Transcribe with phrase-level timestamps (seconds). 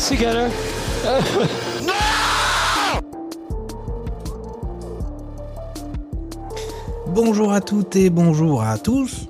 [0.00, 0.50] years together?
[7.08, 9.28] Bonjour à toutes et bonjour à tous.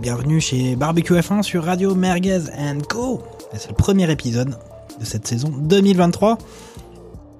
[0.00, 2.42] Bienvenue chez Barbecue F1 sur Radio Merguez
[2.88, 3.22] Co.
[3.54, 4.56] C'est le premier épisode
[5.00, 6.38] de cette saison 2023.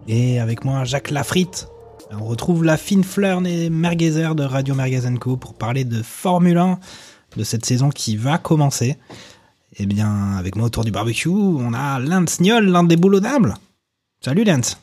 [0.09, 1.69] Et avec moi, Jacques Lafritte.
[2.11, 6.59] On retrouve la fine fleur des merguezers de Radio Merguez Co pour parler de Formule
[6.59, 6.79] 1
[7.37, 8.97] de cette saison qui va commencer.
[9.77, 13.55] Et bien, avec moi autour du barbecue, on a Lance Niol, l'un des boulonnables.
[14.21, 14.79] Salut Lance.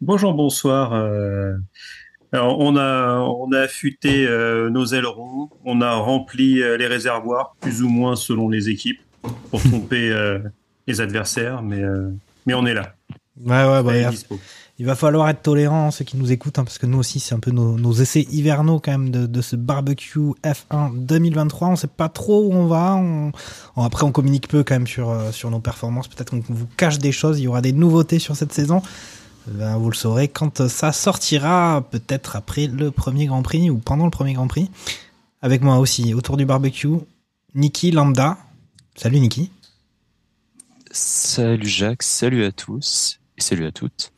[0.00, 0.92] Bonjour, bonsoir.
[0.92, 1.54] euh,
[2.32, 7.54] alors, on a on a affûté euh, nos ailerons, on a rempli euh, les réservoirs
[7.60, 9.00] plus ou moins selon les équipes
[9.50, 10.38] pour tromper euh,
[10.86, 11.82] les adversaires, mais
[12.46, 12.94] mais on est là.
[13.40, 14.10] Ouais, ouais, bah,
[14.78, 17.34] il va falloir être tolérant, ceux qui nous écoutent, hein, parce que nous aussi, c'est
[17.34, 21.68] un peu nos, essais hivernaux quand même de, ce barbecue F1 2023.
[21.68, 23.00] On sait pas trop où on va.
[23.76, 26.08] Après, on communique peu quand même sur, euh, nos performances.
[26.08, 27.38] Peut-être qu'on vous cache des choses.
[27.38, 28.82] Il y aura des nouveautés sur cette saison.
[29.46, 34.04] Ben, vous le saurez quand ça sortira, peut-être après le premier Grand Prix ou pendant
[34.04, 34.70] le premier Grand Prix.
[35.42, 36.88] Avec moi aussi, autour du barbecue,
[37.54, 38.38] Niki Lambda.
[38.94, 39.50] Salut Niki.
[40.90, 44.12] Salut Jacques, salut à tous et salut à toutes.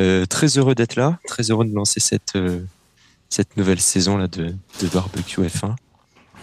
[0.00, 2.60] Euh, très heureux d'être là, très heureux de lancer cette euh,
[3.28, 5.76] cette nouvelle saison là de, de barbecue F1.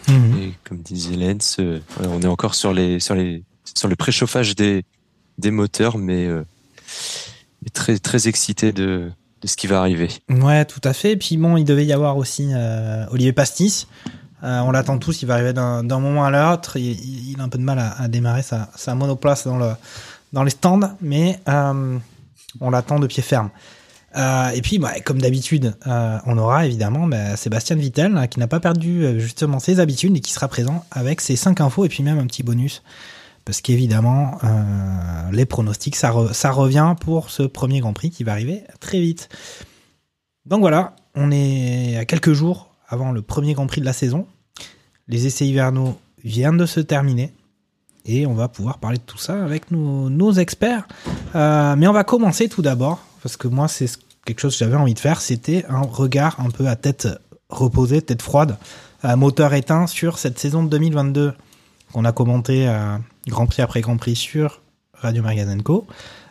[0.08, 3.44] Et comme disait Lens, euh, on est encore sur les sur les
[3.76, 4.84] sur le préchauffage des
[5.38, 6.28] des moteurs, mais,
[7.62, 10.10] mais très très excité de de ce qui va arriver.
[10.30, 11.14] Ouais, tout à fait.
[11.14, 12.52] Et puis bon, il devait y avoir aussi
[13.12, 13.88] Olivier Pastis.
[14.42, 16.78] On l'attend tous, il va arriver d'un d'un moment à l'autre.
[16.78, 19.72] Il, a un peu de mal à, à démarrer sa, sa monoplace dans, le,
[20.34, 21.40] dans les stands, mais
[22.60, 23.50] on l'attend de pied ferme.
[24.16, 28.40] Euh, et puis, bah, comme d'habitude, euh, on aura évidemment bah, Sébastien Vittel, hein, qui
[28.40, 31.86] n'a pas perdu euh, justement ses habitudes et qui sera présent avec ses 5 infos
[31.86, 32.84] et puis même un petit bonus.
[33.46, 34.38] Parce qu'évidemment,
[35.32, 39.30] les pronostics, ça revient pour ce premier Grand Prix qui va arriver très vite.
[40.46, 44.28] Donc voilà, on est à quelques jours avant le premier Grand Prix de la saison.
[45.08, 47.34] Les essais hivernaux viennent de se terminer.
[48.06, 50.88] Et on va pouvoir parler de tout ça avec nos, experts.
[51.36, 54.60] Euh, mais on va commencer tout d'abord, parce que moi, c'est ce- quelque chose que
[54.60, 55.22] j'avais envie de faire.
[55.22, 57.08] C'était un regard un peu à tête
[57.50, 58.58] reposée, tête froide,
[59.18, 61.34] moteur éteint sur cette saison de 2022
[61.92, 62.72] qu'on a commenté
[63.28, 64.62] Grand Prix après Grand Prix sur
[64.94, 65.86] Radio Magazine Co.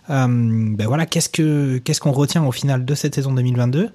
[0.09, 3.91] Euh, ben voilà, qu'est-ce que qu'est-ce qu'on retient au final de cette saison 2022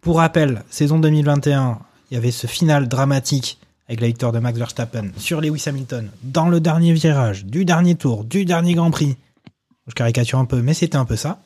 [0.00, 1.78] Pour rappel, saison 2021,
[2.10, 6.10] il y avait ce final dramatique avec la victoire de Max Verstappen sur Lewis Hamilton
[6.22, 9.16] dans le dernier virage du dernier tour du dernier Grand Prix.
[9.88, 11.42] Je caricature un peu, mais c'était un peu ça.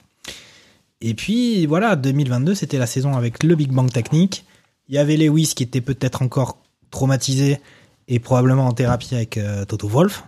[1.01, 4.45] Et puis voilà, 2022, c'était la saison avec le Big Bang technique.
[4.89, 6.59] Il y avait Lewis qui était peut-être encore
[6.91, 7.61] traumatisé
[8.09, 10.25] et probablement en thérapie avec euh, Toto Wolff.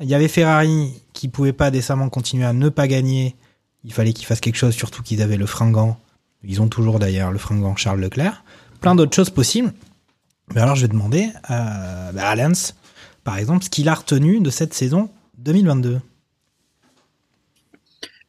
[0.00, 3.36] Il y avait Ferrari qui pouvait pas décemment continuer à ne pas gagner.
[3.84, 5.98] Il fallait qu'ils fassent quelque chose, surtout qu'ils avaient le fringant.
[6.42, 8.44] Ils ont toujours d'ailleurs le fringant Charles Leclerc.
[8.80, 9.72] Plein d'autres choses possibles.
[10.54, 12.74] Mais alors je vais demander euh, bah, à Lance,
[13.24, 15.98] par exemple, ce qu'il a retenu de cette saison 2022.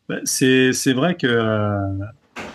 [0.07, 2.05] Bah, C'est vrai que euh,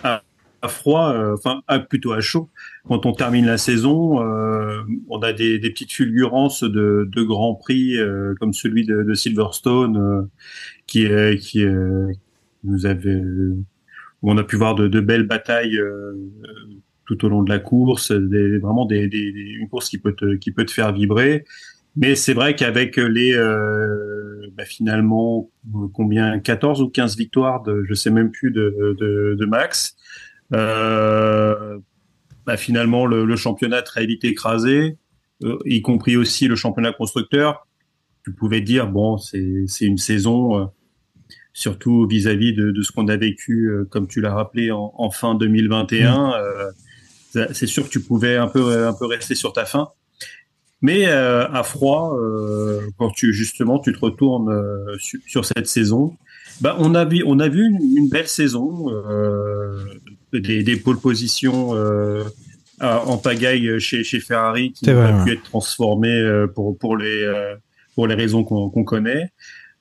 [0.03, 0.23] à,
[0.61, 2.49] à froid, euh, enfin à- plutôt à chaud,
[2.87, 4.19] quand on termine la saison,
[5.09, 7.97] on a des, petites fulgurances de, de grands prix
[8.39, 10.27] comme celui de, Silverstone
[10.87, 11.07] qui
[11.39, 11.63] qui
[12.63, 13.21] nous avait
[14.21, 15.79] où on a pu voir de, belles batailles
[17.09, 21.43] tout au long de la course, vraiment une course qui peut te, faire vibrer.
[21.95, 25.49] Mais c'est vrai qu'avec les euh, bah, finalement
[25.91, 29.97] combien 14 ou 15 victoires de je sais même plus de, Max,
[30.53, 31.79] euh,
[32.45, 34.97] bah, finalement le, championnat très vite écrasé,
[35.43, 37.67] euh, y compris aussi le championnat constructeur.
[38.23, 40.69] Tu pouvais dire bon c'est une saison
[41.53, 46.33] surtout vis-à-vis de, ce qu'on a vécu comme tu l'as rappelé en, fin 2021.
[46.33, 46.88] euh, ça-
[47.53, 49.89] c'est sûr que tu pouvais un peu un peu rester sur ta faim.
[50.81, 55.67] Mais euh, à froid, euh, quand tu justement tu te retournes euh, su- sur cette
[55.67, 56.15] saison,
[56.61, 59.83] bah on a vu on a vu une, une belle saison, euh,
[60.31, 62.23] des, des pôles positions euh,
[62.81, 67.29] en pagaille chez, chez Ferrari qui a pu être transformé pour, pour, les,
[67.93, 69.31] pour les raisons qu'on connaît.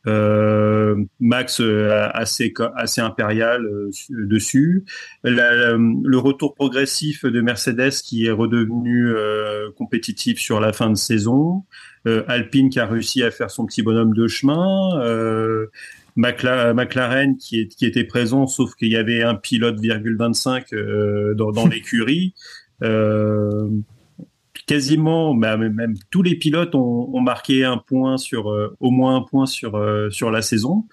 [0.08, 4.84] Euh, Max euh, assez assez impérial euh, dessus.
[5.22, 9.12] le retour progressif de Mercedes qui est redevenu
[9.76, 11.64] compétitif sur la fin de saison.
[12.26, 14.90] Alpine qui a réussi à faire son petit bonhomme de chemin.
[16.16, 20.74] McLaren qui, est, qui était présent, sauf qu'il y avait un pilote 25
[21.36, 22.34] dans, dans l'écurie.
[22.82, 23.68] Euh,
[24.66, 29.22] quasiment, bah, même tous les pilotes ont, marqué un point sur, euh, au moins un
[29.22, 30.86] point sur euh, sur la saison.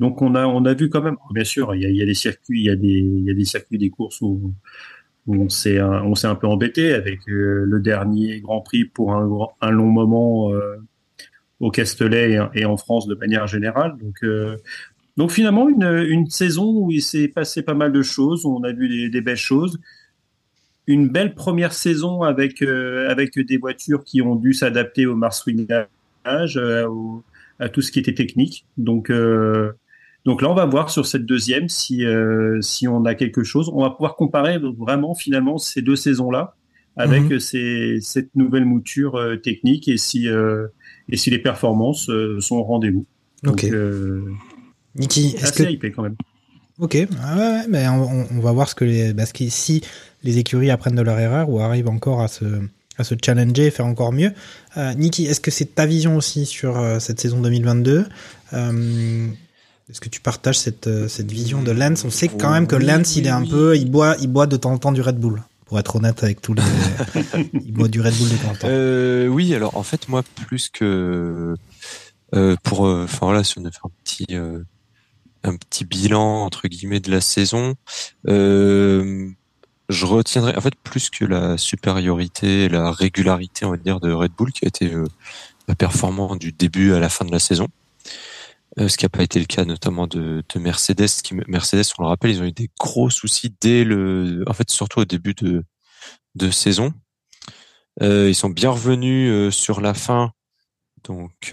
[0.00, 2.60] Donc on a on a vu quand même, bien sûr, il y a, des circuits,
[2.60, 4.54] il y a des il y a des circuits des courses où,
[5.26, 9.28] on s'est on s'est un peu embêté avec euh, le dernier Grand Prix pour un
[9.60, 10.50] un long moment
[11.60, 13.96] au Castellet et, en France de manière générale.
[14.00, 14.24] Donc
[15.16, 18.72] donc finalement une, une saison où il s'est passé pas mal de choses, on a
[18.72, 19.78] vu des belles choses
[20.88, 25.86] une belle première saison avec euh, avec des voitures qui ont dû s'adapter au marsouinage,
[26.26, 26.88] euh,
[27.60, 28.64] à tout ce qui était technique.
[28.78, 29.72] Donc euh,
[30.24, 32.04] donc là, on va voir sur cette deuxième si
[32.62, 33.70] si on a quelque chose.
[33.72, 36.54] On va pouvoir comparer vraiment finalement ces deux saisons là
[36.96, 37.38] avec mhm.
[37.38, 40.26] ces, cette nouvelle mouture technique et si
[41.08, 42.10] et si les performances
[42.40, 43.06] sont au rendez-vous.
[43.46, 43.66] Ok.
[44.96, 46.16] Niki, est-ce que hypé quand même.
[46.78, 49.82] Ok, ah ouais, mais on, on, va voir ce que les, parce que si
[50.22, 52.44] les écuries apprennent de leur erreur ou arrivent encore à se,
[52.98, 54.32] à se challenger et faire encore mieux.
[54.76, 58.06] Euh, Niki, est-ce que c'est ta vision aussi sur euh, cette saison 2022
[58.52, 59.28] euh,
[59.88, 62.76] Est-ce que tu partages cette, euh, cette vision de Lance On sait quand même que
[62.76, 65.18] Lance, il est un peu, il boit, il boit de temps en temps du Red
[65.18, 65.42] Bull.
[65.66, 66.62] Pour être honnête avec tous les,
[67.52, 68.68] il boit du Red Bull de temps en temps.
[68.70, 71.54] Euh, oui, alors en fait, moi, plus que
[72.62, 74.26] pour, enfin voilà, si on a fait un petit
[75.44, 77.74] un petit bilan entre guillemets de la saison.
[78.28, 79.28] Euh,
[79.88, 84.12] je retiendrai en fait plus que la supériorité et la régularité on va dire de
[84.12, 85.04] Red Bull qui a été euh,
[85.78, 87.68] performant du début à la fin de la saison.
[88.78, 91.08] Euh, ce qui n'a pas été le cas notamment de, de, Mercedes
[91.46, 95.00] Mercedes on le rappelle ils ont eu des gros soucis dès le en fait surtout
[95.00, 95.64] au début de
[96.34, 96.92] de saison.
[98.02, 100.32] Euh, ils sont bien revenus sur la fin.
[101.04, 101.52] Donc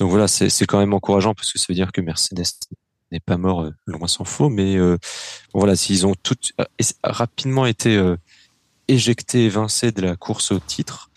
[0.00, 2.44] donc voilà c'est quand même encourageant parce que ça veut dire que Mercedes
[3.12, 4.48] n'est pas mort, euh, loin s'en faut.
[4.48, 4.98] Mais euh,
[5.54, 6.64] voilà, s'ils ont tout euh,
[7.04, 8.00] rapidement été
[8.88, 11.10] éjectés, évincés de la course au titre,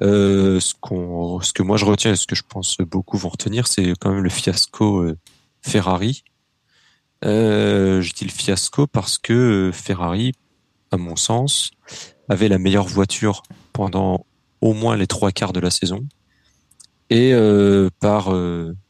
[0.00, 3.92] ce ce que moi je retiens et ce que je pense beaucoup vont retenir, c'est
[4.00, 5.06] quand même le fiasco
[5.60, 6.24] Ferrari.
[7.22, 10.32] je dis le fiasco parce que Ferrari,
[10.90, 11.70] à mon sens,
[12.28, 13.42] avait la meilleure voiture
[13.72, 14.26] pendant
[14.60, 16.06] au moins les trois quarts de la saison.
[17.14, 17.34] Et
[18.00, 18.34] par,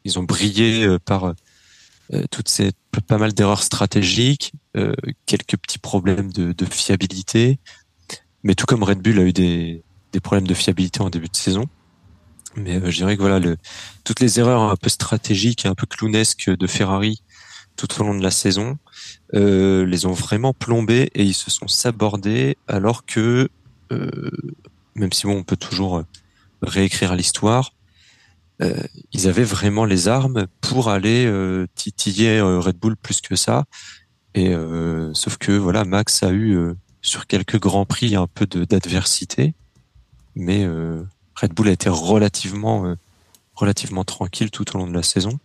[0.04, 1.34] ils ont brillé par
[2.12, 2.72] euh, toutes ces
[3.08, 4.92] pas mal d'erreurs stratégiques, euh,
[5.24, 7.58] quelques petits problèmes de, fiabilité,
[8.42, 9.82] mais tout comme Red Bull a eu des,
[10.22, 11.66] problèmes de fiabilité en début de saison.
[12.54, 13.40] Mais euh, je dirais que voilà,
[14.04, 17.22] toutes les erreurs un peu stratégiques et un peu clownesques de Ferrari
[17.76, 18.76] tout au long de la saison
[19.34, 23.48] euh, les ont vraiment plombés et ils se sont sabordés alors que
[23.90, 24.30] euh,
[24.94, 26.02] même si bon on peut toujours
[26.60, 27.72] réécrire l'histoire,
[28.62, 28.74] euh,
[29.12, 33.64] ils avaient vraiment les armes pour aller euh, titiller euh, Red Bull plus que ça.
[34.34, 34.54] Et
[35.12, 36.56] sauf que voilà, Max a eu
[37.02, 39.52] sur quelques grands prix un peu d'adversité,
[40.34, 40.66] mais
[41.34, 42.96] Red Bull a été relativement
[43.54, 45.38] relativement tranquille tout au long de la saison.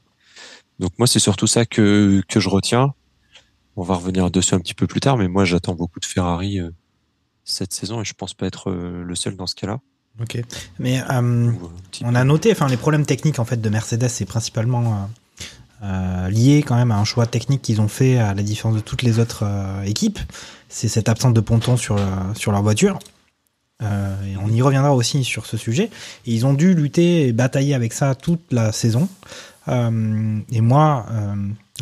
[0.80, 2.94] Donc moi, c'est surtout ça que que je retiens.
[3.76, 6.62] On va revenir dessus un petit peu plus tard, mais moi, j'attends beaucoup de Ferrari
[7.44, 9.82] cette saison et je pense pas être le seul dans ce cas-là.
[10.20, 10.42] Ok,
[10.80, 11.52] mais euh,
[12.04, 15.08] on a noté, enfin, les problèmes techniques en fait de Mercedes, c'est principalement
[15.84, 18.76] euh, euh, lié quand même à un choix technique qu'ils ont fait à la différence
[18.76, 19.46] de toutes les autres
[19.86, 20.20] équipes.
[20.70, 22.00] C'est cette absence de ponton sur
[22.34, 22.98] sur leur voiture.
[23.82, 25.92] et on y reviendra aussi sur ce sujet.
[26.26, 29.08] Et ils ont dû lutter et batailler avec ça toute la saison.
[29.70, 31.06] et moi,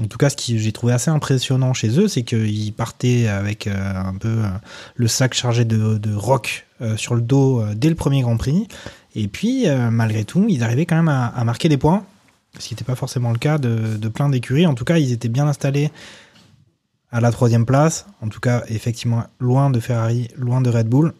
[0.02, 3.68] en tout cas, ce que j'ai trouvé assez impressionnant chez eux, c'est qu'ils partaient avec
[3.68, 4.44] un peu
[4.96, 6.65] le sac chargé de, de rock euh,
[6.98, 8.68] sur le dos euh, dès le premier Grand Prix.
[9.16, 12.06] Et puis, euh, malgré tout, ils arrivaient quand même à, marquer des points,
[12.60, 14.68] ce qui n'était pas forcément le cas de, de plein d'écuries.
[14.68, 15.92] En tout cas, ils étaient bien installés
[17.12, 18.06] à la troisième place.
[18.22, 21.14] En tout cas, effectivement, loin de Ferrari, loin de Red Bull.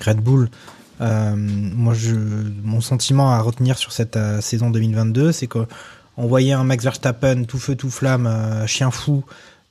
[0.00, 0.50] Red Bull,
[0.98, 2.16] moi, je,
[2.64, 5.66] mon sentiment à retenir sur cette saison 2022, c'est qu'on
[6.16, 9.24] voyait un Max Verstappen tout feu tout flamme, chien fou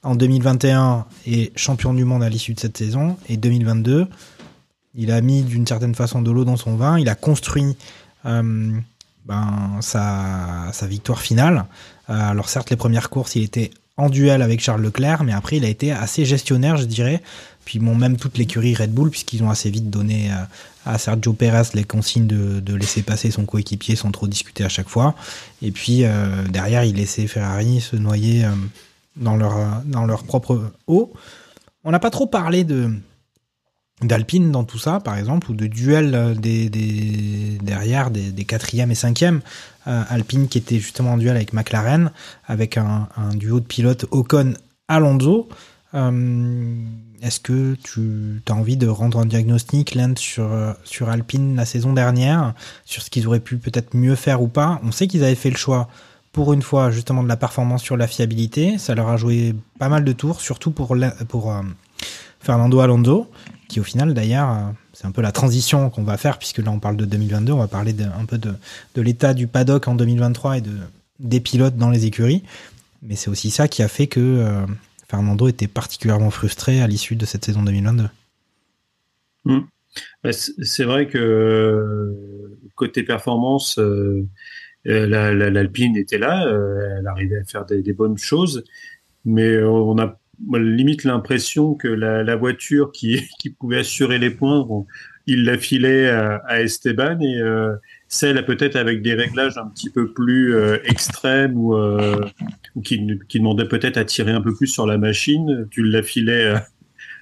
[0.03, 3.17] en 2021 et champion du monde à l'issue de cette saison.
[3.27, 4.07] Et 2022,
[4.95, 6.99] il a mis d'une certaine façon de l'eau dans son vin.
[6.99, 7.75] Il a construit
[8.25, 8.71] euh,
[9.25, 11.65] ben, sa, victoire finale.
[12.09, 15.57] Euh, alors certes, les premières courses, il était en duel avec Charles Leclerc, mais après
[15.57, 17.21] il a été assez gestionnaire, je dirais.
[17.65, 20.35] Puis bon, même toute l'écurie Red Bull, puisqu'ils ont assez vite donné euh,
[20.85, 24.89] à Sergio Perez les consignes de, laisser passer son coéquipier sans trop discuter à chaque
[24.89, 25.15] fois.
[25.61, 26.03] Et puis
[26.49, 28.45] derrière, il laissait Ferrari se noyer
[29.15, 31.13] dans leur propre eau.
[31.85, 32.91] On n'a pas trop parlé de
[34.05, 36.69] d'Alpine dans tout ça, par exemple, ou de duel des,
[37.61, 39.41] derrière des, quatrièmes et cinquièmes.
[39.85, 42.11] Alpine qui était justement en duel avec McLaren,
[42.47, 45.49] avec un, duo de pilotes Ocon-Alonso.
[47.23, 51.63] Est-ce que tu as envie de rendre un diagnostic, Lent, sur, euh, sur Alpine la
[51.63, 54.81] saison dernière, sur ce qu'ils auraient pu peut-être mieux faire ou pas?
[54.83, 55.87] On sait qu'ils avaient fait le choix,
[56.33, 58.77] pour une fois, justement de la performance sur la fiabilité.
[58.77, 61.61] Ça leur a joué pas mal de tours, surtout pour, euh,
[62.41, 63.31] Fernando Alonso,
[63.67, 66.71] qui au final, d'ailleurs, euh, c'est un peu la transition qu'on va faire, puisque là
[66.71, 68.53] on parle de 2022, on va parler un peu de,
[68.95, 70.77] de l'état du paddock en 2023 et de,
[71.19, 72.43] des pilotes dans les écuries.
[73.01, 74.65] Mais c'est aussi ça qui a fait que...
[75.13, 78.05] Fernando était particulièrement frustré à l'issue de cette saison 2022.
[79.45, 79.59] Hmm.
[80.23, 82.15] Bah, c'est vrai que
[82.73, 84.25] côté performance, euh,
[84.87, 85.05] euh,
[85.51, 88.63] l'Alpine était là, euh, elle arrivait à faire des, bonnes choses,
[89.23, 90.19] mais on a
[90.51, 93.21] limite l'impression que la, voiture qui,
[93.59, 94.65] pouvait assurer les points,
[95.27, 97.39] il la filait à, Esteban et
[98.07, 101.75] celle peut-être avec des réglages un petit peu plus extrêmes ou
[102.75, 106.55] ou qui, qui demandait peut-être à tirer un peu plus sur la machine, tu l'affilais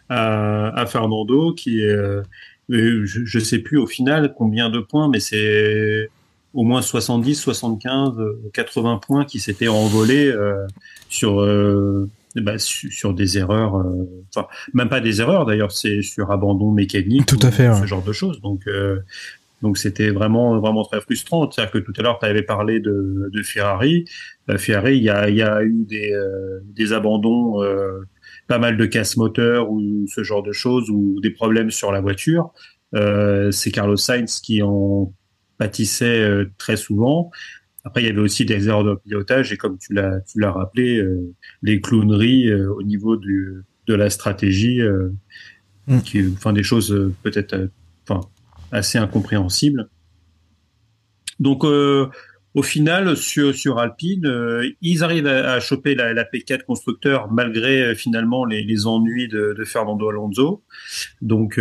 [0.10, 2.22] à, à, Fernando, qui est, euh,
[2.70, 6.10] je, ne sais plus au final combien de points, mais c'est
[6.54, 8.14] au moins 70, 75,
[8.54, 10.66] 80 points qui s'étaient envolés euh,
[11.10, 11.40] sur,
[12.38, 16.72] euh, bah, sur des erreurs, euh, enfin même pas des erreurs d'ailleurs, c'est sur abandon
[16.72, 18.42] mécanique, tout à fait, ce genre de choses.
[18.42, 18.66] Donc
[19.62, 21.50] donc c'était vraiment vraiment très frustrant.
[21.50, 24.06] C'est-à-dire que tout à l'heure tu avais parlé de, de Ferrari.
[24.48, 28.02] La Ferrari, il y a, y a eu des, euh, des abandons, euh,
[28.48, 32.02] pas mal de casse moteur ou ce genre de choses ou des problèmes sur la
[32.02, 32.52] voiture.
[32.96, 35.14] Euh, c'est Carlos Sainz qui en
[35.58, 37.30] pâtissait très souvent.
[37.84, 40.52] Après, il y avait aussi des erreurs de pilotage et comme tu l'as tu l'as
[40.52, 41.04] rappelé,
[41.64, 44.82] les clowneries au niveau du, de la stratégie,
[45.88, 46.02] mm.
[46.02, 47.70] qui, enfin des choses peut-être,
[48.08, 48.22] enfin
[48.72, 49.90] assez incompréhensible.
[51.40, 52.08] Donc, euh,
[52.54, 57.82] au final, sur, sur Alpine, euh, ils arrivent à, choper la, la, P4 constructeur malgré
[57.82, 60.64] euh, finalement les, les, ennuis de, de, Fernando Alonso.
[61.22, 61.60] Donc,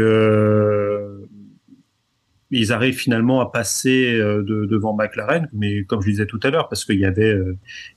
[2.50, 6.68] ils arrivent finalement à passer de, devant McLaren, mais comme je disais tout à l'heure,
[6.68, 7.36] parce qu'il y avait,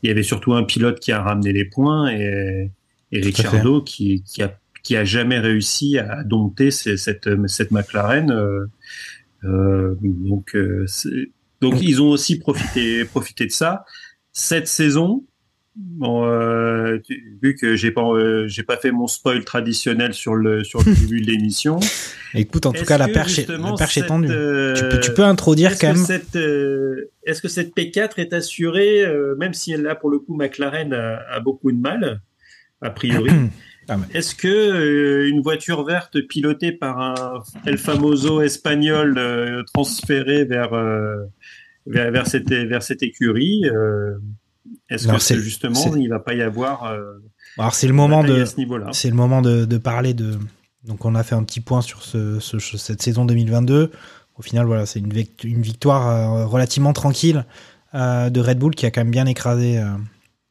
[0.03, 2.71] il y avait surtout un pilote qui a ramené les points et,
[3.11, 8.29] et Ricciardo qui, qui a qui a jamais réussi à dompter cette, cette McLaren.
[9.45, 10.85] Euh, donc, euh,
[11.61, 13.85] donc ils ont aussi profité, profité de ça.
[14.31, 15.23] Cette saison,
[15.75, 16.99] Bon, euh,
[17.41, 18.03] vu que j'ai pas
[18.45, 21.79] j'ai pas fait mon spoil traditionnel sur le sur le début de l'émission.
[22.35, 24.27] Écoute, en tout cas, la perche, est, la perche est tendue.
[24.27, 26.03] tu, peux, tu peux introduire quand même.
[27.25, 29.05] Est-ce que cette P4 est assurée,
[29.37, 32.21] même si elle là pour le coup McLaren a, a beaucoup de mal,
[32.81, 33.29] a priori.
[33.89, 40.45] Ah, Est-ce que euh, une voiture verte pilotée par un El Famoso espagnol euh, transféré
[40.45, 41.25] vers, euh,
[41.85, 43.65] vers, vers cette vers cette écurie,
[44.89, 46.83] est-ce que justement il va pas y avoir
[47.57, 48.45] Alors c'est le moment de
[48.91, 50.37] c'est le moment de, de, parler de
[50.83, 53.91] donc on a fait un petit point sur ce, ce cette saison 2022.
[54.35, 57.45] Au final voilà c'est une, une victoire relativement tranquille
[57.93, 59.81] de Red Bull qui a quand même bien écrasé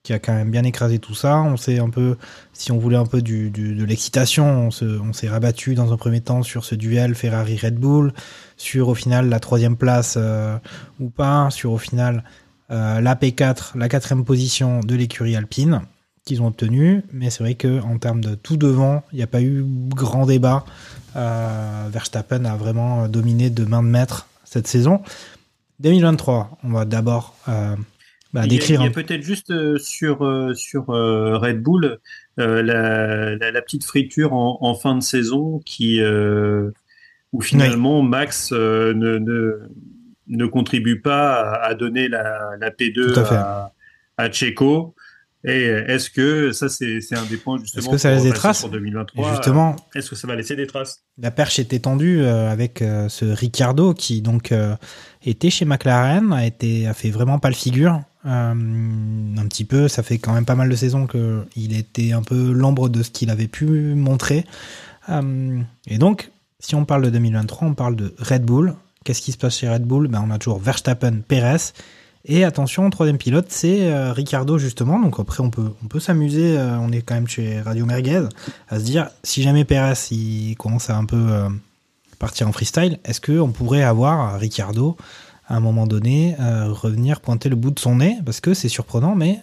[0.02, 1.40] qui a quand même bien écrasé tout ça.
[1.42, 2.16] On s'est un peu,
[2.52, 6.42] si on voulait un peu du, de l'excitation, on s'est rabattu dans un premier temps
[6.42, 8.12] sur ce duel Ferrari-Red Bull,
[8.56, 10.56] sur au final la troisième place euh,
[10.98, 12.20] ou pas, sur au final euh,
[12.72, 15.82] la P4, la quatrième position de l'écurie alpine
[16.24, 17.02] qu'ils ont obtenu.
[17.12, 20.26] Mais c'est vrai que en termes de tout devant, il n'y a pas eu grand
[20.26, 20.64] débat.
[21.16, 25.02] Euh, Verstappen a vraiment dominé de main de maître cette saison.
[25.80, 27.76] 2023, on va d'abord euh,
[28.32, 31.98] bah, il y a, peut-être juste euh, sur euh, sur euh, Red Bull
[32.38, 36.00] la, la, petite friture en, en, fin de saison qui
[37.32, 39.68] où finalement Max ne, ne,
[40.28, 43.72] ne contribue pas à, donner la, la P2 à,
[44.18, 44.28] à.
[45.44, 48.70] Et est-ce que ça c'est un des points justement que ça laisse des traces pour
[48.70, 51.02] 2023 Justement, est-ce que ça va laisser des traces?
[51.18, 54.54] La perche est étendue avec ce Ricardo qui donc
[55.24, 58.52] était chez McLaren, a été a fait vraiment pas le figure euh,
[59.36, 62.52] un petit peu, ça fait quand même pas mal de saisons qu'il était un peu
[62.52, 64.44] l'ombre de ce qu'il avait pu montrer.
[65.08, 68.74] Euh, et donc, si on parle de 2023, on parle de Red Bull.
[69.04, 70.08] Qu'est-ce qui se passe chez Red Bull?
[70.08, 71.72] Ben, On a toujours Verstappen, Perez.
[72.24, 75.00] Et attention, troisième pilote, c'est euh, Ricardo justement.
[75.00, 76.56] Donc après, on peut, on peut s'amuser.
[76.56, 78.28] euh, on est quand même chez Radio Merguez
[78.68, 81.48] à se dire si jamais Perez commence à un peu euh,
[82.20, 84.96] partir en freestyle, est-ce que on pourrait avoir Ricardo
[85.48, 88.16] à un moment donné revenir pointer le bout de son nez?
[88.24, 89.40] Parce que c'est surprenant, mais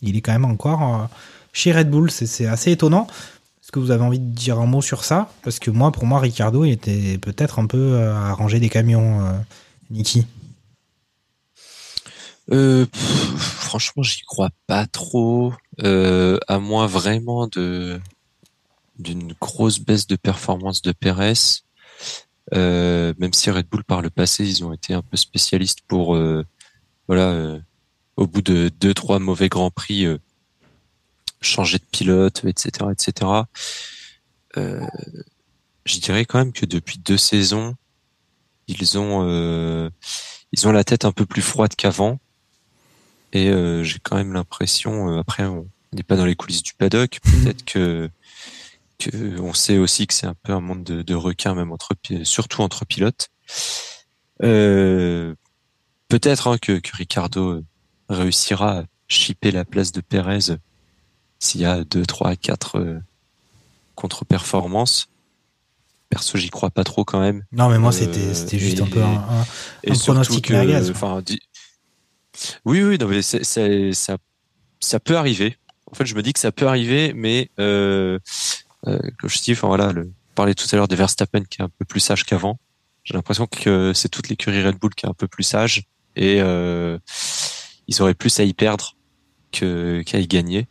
[0.00, 1.10] il est quand même encore
[1.52, 2.10] chez Red Bull.
[2.10, 3.06] C'est assez étonnant.
[3.72, 5.32] Que vous avez envie de dire un mot sur ça?
[5.42, 8.68] Parce que moi, pour moi, Ricardo, il était peut-être un peu euh, à ranger des
[8.68, 9.32] camions, euh,
[9.90, 10.26] Niki.
[12.52, 17.98] Euh, franchement, j'y crois pas trop, euh, à moins vraiment de
[18.98, 21.62] d'une grosse baisse de performance de Perez.
[22.52, 26.14] Euh, même si Red Bull par le passé, ils ont été un peu spécialistes pour,
[27.08, 27.58] voilà,
[28.16, 30.06] au bout de deux trois mauvais grands prix,
[31.42, 33.30] changer de pilote, etc., etc.
[34.56, 34.86] Euh,
[35.84, 37.76] je dirais quand même que depuis deux saisons,
[38.68, 39.90] ils ont euh,
[40.52, 42.18] ils ont la tête un peu plus froide qu'avant.
[43.32, 46.74] Et euh, j'ai quand même l'impression, euh, après on n'est pas dans les coulisses du
[46.74, 48.10] paddock, peut-être que,
[48.98, 51.94] que on sait aussi que c'est un peu un monde de, de requins, même entre
[52.24, 53.30] surtout entre pilotes.
[54.42, 55.34] Euh,
[56.08, 57.62] peut-être hein, que, que Ricardo
[58.08, 60.56] réussira à chipper la place de Pérez
[61.42, 63.00] s'il y a deux, trois, quatre euh,
[63.96, 65.08] contre-performances.
[66.08, 67.44] Perso, j'y crois pas trop quand même.
[67.52, 69.46] Non, mais moi, Euh, c'était c'était juste et- un peu un, un-
[69.82, 70.90] et un surtout pronostic que, merguez.
[70.90, 71.40] enfin, di-
[72.64, 74.18] oui, oui, non, mais c'est- c'est- ça,
[74.80, 75.56] ça peut arriver.
[75.90, 78.18] En fait, je me dis que ça peut arriver, mais euh,
[78.86, 81.60] euh, comme je dis, enfin voilà, le, on parlait tout à l'heure de Verstappen qui
[81.60, 82.58] est un peu plus sage qu'avant.
[83.04, 85.82] J'ai l'impression que c'est toute l'écurie Red Bull qui est un peu plus sage
[86.14, 86.98] et euh,
[87.88, 88.96] ils auraient plus à y perdre
[89.50, 90.68] que qu'à y gagner.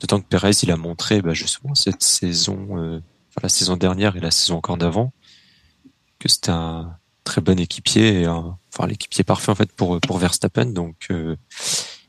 [0.00, 2.98] D'autant que Perez, il a montré bah, justement cette saison, euh,
[3.30, 5.12] enfin, la saison dernière et la saison encore d'avant,
[6.18, 10.18] que c'était un très bon équipier, et un- enfin l'équipier parfait en fait pour pour
[10.18, 10.66] Verstappen.
[10.66, 11.36] Donc euh,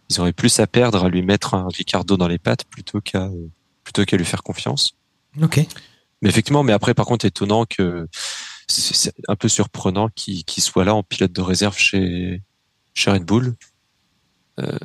[0.10, 3.26] ils auraient plus à perdre à lui mettre un Ricardo dans les pattes plutôt qu'à
[3.26, 3.48] euh,
[3.84, 4.94] plutôt qu'à lui faire confiance.
[5.42, 5.58] Ok.
[6.22, 8.08] Mais effectivement, mais après par contre étonnant que
[8.68, 12.42] c'est un peu surprenant qu'il qu'il soit là en pilote de réserve chez
[12.94, 13.56] chez Red Bull.
[14.60, 14.78] Euh,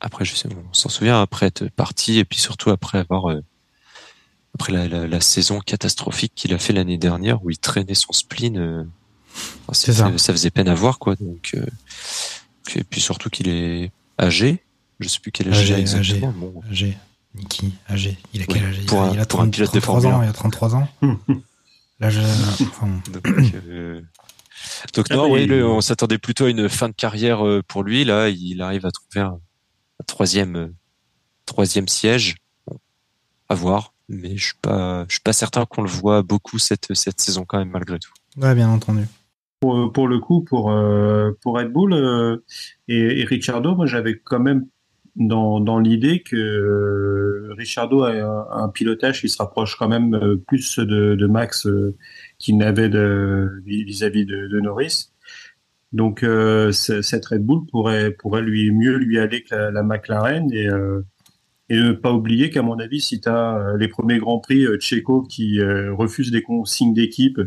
[0.00, 3.42] après, je sais, on s'en souvient après être parti et puis surtout après avoir euh,
[4.54, 8.12] après la, la, la saison catastrophique qu'il a fait l'année dernière où il traînait son
[8.12, 8.58] spleen.
[8.58, 8.84] euh,
[9.34, 10.32] enfin, C'est c'était- ça.
[10.32, 11.14] faisait peine à voir quoi.
[11.16, 11.64] Donc euh,
[12.74, 14.62] et puis surtout qu'il est âgé.
[15.00, 16.28] Je sais plus quel âge il a Âgé, exactement.
[16.28, 16.36] âgé.
[16.38, 16.98] Bon, Âgé.
[17.34, 18.18] Niki, âgé.
[18.34, 18.78] Il a quel âge?
[18.82, 20.20] Il a, il a pour un 30, pilote de 33 Formule ans.
[20.20, 20.24] 1.
[20.24, 20.88] Il a 33 ans.
[22.00, 22.18] L'âge.
[22.60, 23.26] Enfin, Donc,
[23.68, 24.00] euh,
[24.94, 27.42] donc Ah non, bah, oui, il- le- on s'attendait plutôt à une fin de carrière
[27.68, 28.04] pour lui.
[28.04, 29.38] Là, il arrive à trouver un
[30.06, 30.68] troisième, euh,
[31.46, 32.36] troisième siège.
[32.66, 32.78] Bon,
[33.48, 36.94] à voir, mais je suis pas, je suis pas certain qu'on le voit beaucoup cette
[36.94, 38.12] cette saison quand même malgré tout.
[38.36, 39.02] ouais, bien entendu.
[39.60, 42.36] Pour, pour le coup, pour, euh, pour Red Bull euh,
[42.86, 44.66] et, et Ricciardo, moi j'avais quand même
[45.16, 50.14] dans, dans l'idée que euh, Ricciardo a un, un pilotage qui se rapproche quand même
[50.14, 51.96] euh, plus de, de Max euh,
[52.38, 55.10] qu'il n'avait de- vis-à-vis de, de Norris.
[55.92, 60.52] Donc euh, cette Red Bull pourrait, pourrait lui mieux lui aller que la, la McLaren
[60.52, 61.02] et, euh,
[61.70, 64.78] et ne pas oublier qu'à mon avis, si tu as les premiers Grands Prix euh,
[64.78, 67.40] Checo qui euh, refuse des consignes d'équipe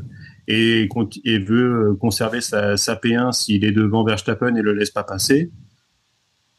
[0.48, 0.88] et,
[1.26, 5.04] et veut euh, conserver sa, sa P1 s'il est devant Verstappen et le laisse pas
[5.04, 5.52] passer,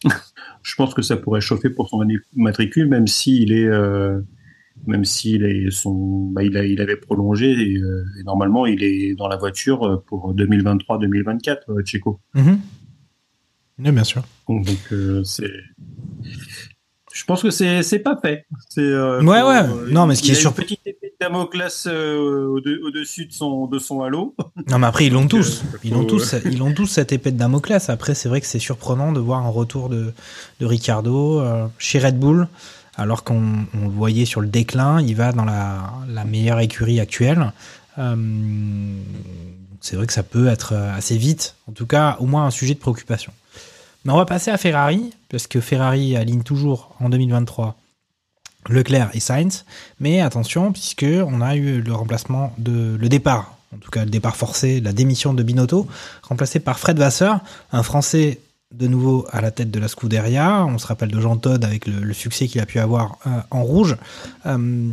[0.63, 4.21] je pense que ça pourrait chauffer pour son matricule, même s'il est, euh,
[4.87, 8.83] même s'il est son, bah, il, a, il avait prolongé et, euh, et normalement il
[8.83, 12.21] est dans la voiture euh, pour 2023-2024, euh, Checo.
[12.35, 12.59] Mhm.
[13.85, 14.23] Oui, bien sûr.
[14.49, 15.51] Donc euh, c'est,
[17.15, 18.47] je pense que c'est pas fait.
[18.79, 19.91] Euh, Ouais, pour- ouais.
[19.93, 23.33] Non, mais ce qui est a sûr- une petite épée de Damoclès au- au-dessus de
[23.33, 24.35] son de son halo.
[24.71, 25.63] Non, mais après, ils l'ont tous.
[25.85, 27.89] Ils l'ont tous, ils l'ont tous cette épée de Damoclès.
[27.91, 30.13] Après, c'est vrai que c'est surprenant de voir un retour de,
[30.61, 31.43] de Ricardo
[31.79, 32.49] chez Red Bull,
[32.97, 35.01] alors qu'on on le voyait sur le déclin.
[35.01, 37.53] Il va dans la, meilleure écurie actuelle.
[37.99, 38.17] Euh,
[39.81, 41.57] c'est vrai que ça peut être assez vite.
[41.69, 43.33] En tout cas, au moins un sujet de préoccupation.
[44.05, 47.77] Mais on va passer à Ferrari, parce que Ferrari aligne toujours en 2023
[48.69, 49.65] Leclerc et Sainz.
[50.01, 54.11] Mais attention, puisque on a eu le remplacement de le départ, en tout cas le
[54.11, 55.87] départ forcé, la démission de Binotto,
[56.23, 57.41] remplacé par Fred Vasseur,
[57.73, 58.41] un Français
[58.73, 60.65] de nouveau à la tête de la Scuderia.
[60.67, 63.63] On se rappelle de Jean Todt avec le, succès qu'il a pu avoir euh, en
[63.63, 63.97] rouge.
[64.47, 64.91] Euh,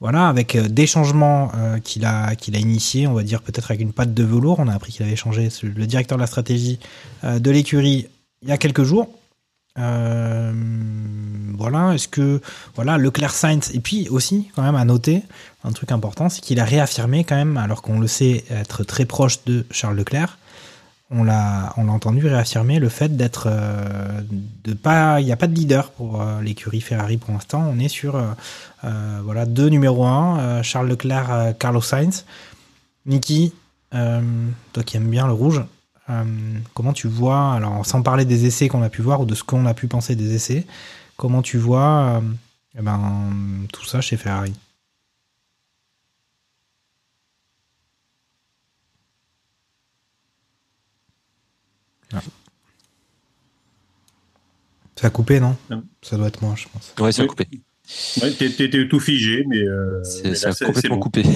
[0.00, 1.52] voilà, avec euh, des changements
[1.84, 4.58] qu'il a qu'il a initiés, on va dire peut-être avec une patte de velours.
[4.58, 6.78] On a appris qu'il avait changé le directeur de la stratégie
[7.22, 8.08] de l'écurie
[8.42, 9.08] il y a quelques jours.
[11.58, 12.40] Voilà, est-ce que
[12.74, 15.22] voilà Leclerc Sainz et puis aussi quand même à noter
[15.64, 19.04] un truc important, c'est qu'il a réaffirmé quand même, alors qu'on le sait être très
[19.04, 20.38] proche de Charles Leclerc,
[21.10, 24.20] on l'a entendu réaffirmer le fait d'être euh,
[24.64, 27.62] de pas il n'y a pas de leader pour euh, l'écurie Ferrari pour l'instant.
[27.68, 32.24] On est sur euh, voilà deux numéros 1 Charles Leclerc Carlos Sainz.
[33.06, 33.52] Niki
[33.90, 35.62] toi qui aimes bien le rouge
[36.74, 39.44] comment tu vois alors sans parler des essais qu'on a pu voir ou de ce
[39.44, 40.66] qu'on a pu penser des essais
[41.16, 42.20] comment tu vois
[42.78, 43.22] eh ben
[43.72, 44.54] tout ça chez Ferrari?
[55.00, 55.56] Ça a coupé, non
[56.02, 56.94] Ça doit être moi, je pense.
[57.00, 57.48] Ouais, ça a coupé.
[58.22, 61.22] Ouais, t'étais tout figé, mais, euh, ça a complètement coupé.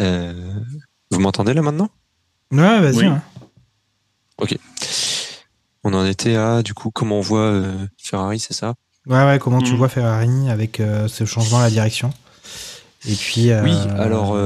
[0.00, 0.32] Euh,
[1.10, 1.88] vous m'entendez là maintenant?
[2.52, 3.10] Ouais, vas-y.
[4.40, 4.56] Ok.
[5.82, 8.76] On en était à, du coup, comment on voit euh, Ferrari, c'est ça?
[9.06, 9.76] Ouais, ouais, comment tu mm.
[9.76, 10.76] vois Ferrari avec
[11.08, 12.12] ce changement à la direction?
[13.08, 13.50] Et puis.
[13.52, 14.36] Oui, alors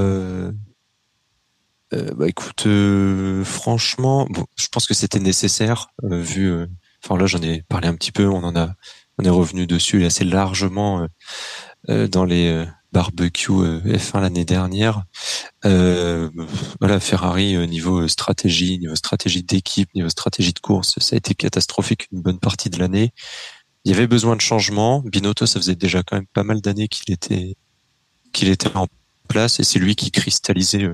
[1.92, 6.66] euh, bah écoute, euh, franchement, bon, je pense que c'était nécessaire euh, vu.
[7.04, 8.26] Enfin là, j'en ai parlé un petit peu.
[8.26, 8.74] On en a,
[9.18, 11.06] on est revenu dessus assez largement
[11.88, 15.04] dans les barbecues F1 l'année dernière.
[15.64, 22.06] voilà, Ferrari niveau stratégie, niveau stratégie d'équipe, niveau stratégie de course, ça a été catastrophique
[22.12, 23.12] une bonne partie de l'année.
[23.84, 25.02] Il y avait besoin de changement.
[25.04, 27.56] Binotto, ça faisait déjà quand même pas mal d'années qu'il était
[28.32, 28.86] qu'il était en
[29.28, 30.88] place et c'est lui qui cristallisait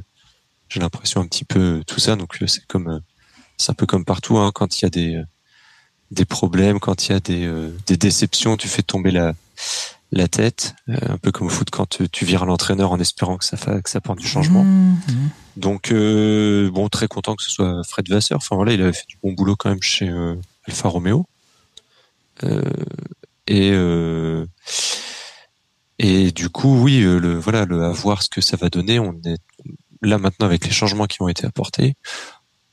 [0.68, 2.16] j'ai l'impression un petit peu tout ça.
[2.16, 2.98] Donc euh, c'est comme euh,
[3.56, 5.24] c'est un peu comme partout hein, quand il y a des euh,
[6.10, 9.34] des problèmes, quand il y a des des déceptions, tu fais tomber la
[10.10, 13.58] la tête, un peu comme au foot quand tu, vires l'entraîneur en espérant que ça
[13.58, 14.64] fa, que ça porte du changement.
[14.64, 15.30] Mmh, mmh.
[15.58, 18.38] Donc bon, très content que ce soit Fred Vasseur.
[18.38, 20.10] Enfin voilà, il avait fait du bon boulot quand même chez
[20.66, 21.26] Alfa Romeo.
[23.48, 23.74] et
[25.98, 28.98] et du coup, oui, le voilà, le à voir ce que ça va donner.
[28.98, 29.36] On est
[30.02, 31.94] là maintenant avec les changements qui ont été apportés,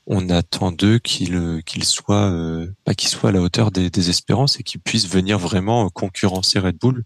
[0.06, 4.60] on attend d'eux qu'ils qu'ils soient euh, bah, qu'ils soient à la hauteur des, espérances
[4.60, 7.04] et qu'ils puissent venir vraiment concurrencer Red Bull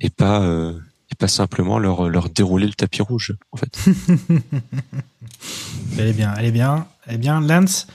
[0.00, 0.78] et pas euh,
[1.10, 3.78] et pas simplement leur leur dérouler le tapis rouge en fait.
[5.98, 7.40] elle est bien, elle est bien, elle est bien.
[7.40, 7.86] Lance,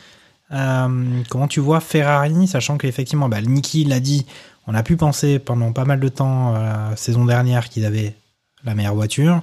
[0.51, 4.25] euh, comment tu vois Ferrari, sachant qu'effectivement, bah, Niki l'a dit,
[4.67, 8.15] on a pu penser pendant pas mal de temps la saison dernière qu'ils avaient
[8.63, 9.41] la meilleure voiture.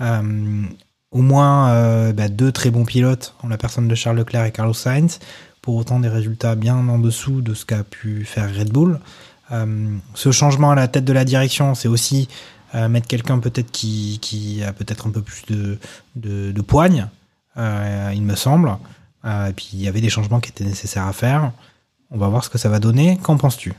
[0.00, 0.62] Euh,
[1.12, 4.52] au moins euh, bah, deux très bons pilotes en la personne de Charles Leclerc et
[4.52, 5.20] Carlos Sainz,
[5.60, 8.98] pour autant des résultats bien en dessous de ce qu'a pu faire Red Bull.
[9.52, 12.28] Euh, ce changement à la tête de la direction, c'est aussi
[12.74, 15.78] euh, mettre quelqu'un peut-être qui, a peut-être un peu plus de,
[16.16, 17.06] de, de poigne,
[17.56, 18.76] il me semble.
[19.24, 21.52] et puis il y avait des changements qui étaient nécessaires à faire.
[22.10, 23.18] On va voir ce que ça va donner.
[23.22, 23.74] Qu'en penses-tu?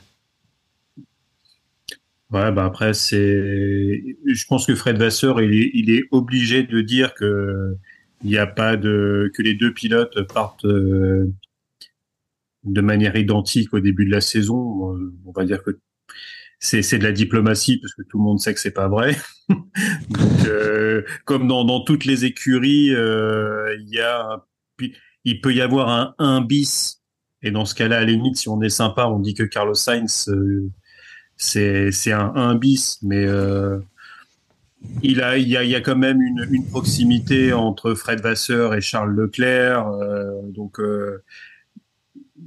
[2.33, 7.77] Ouais, bah après c'est, je pense que Fred Vasseur il est, obligé de dire que
[8.23, 11.31] il n'y a pas de que les deux pilotes partent euh,
[12.63, 14.97] de manière identique au début de la saison.
[15.25, 15.79] On va dire que
[16.59, 19.15] c'est de la diplomatie parce que tout le monde sait que c'est pas vrai.
[20.47, 24.45] Euh, comme dans dans toutes les écuries, euh, il y a
[25.25, 27.01] il peut y avoir un 1 bis
[27.41, 29.73] et dans ce cas-là à la limite si on est sympa on dit que Carlos
[29.73, 30.29] Sainz
[31.43, 33.79] c'est un, bis, mais euh,
[35.01, 39.87] il a y a, quand même une, une proximité entre Fred Vasseur et Charles Leclerc,
[39.87, 41.23] euh, donc euh,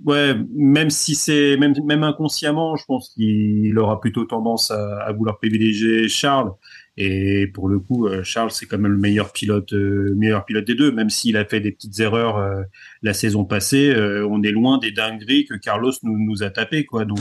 [0.05, 5.39] ouais, même si c'est même même inconsciemment, je pense qu'il aura plutôt tendance à, vouloir
[5.39, 6.53] privilégier Charles.
[6.99, 10.65] Et pour le coup, euh, Charles, c'est quand même le meilleur pilote, euh, meilleur pilote
[10.65, 12.63] des deux, même s'il a fait des petites erreurs euh,
[13.03, 13.95] la saison passée.
[13.97, 17.05] on est loin des dingueries que Carlos nous, nous a tapé, quoi.
[17.05, 17.21] Donc,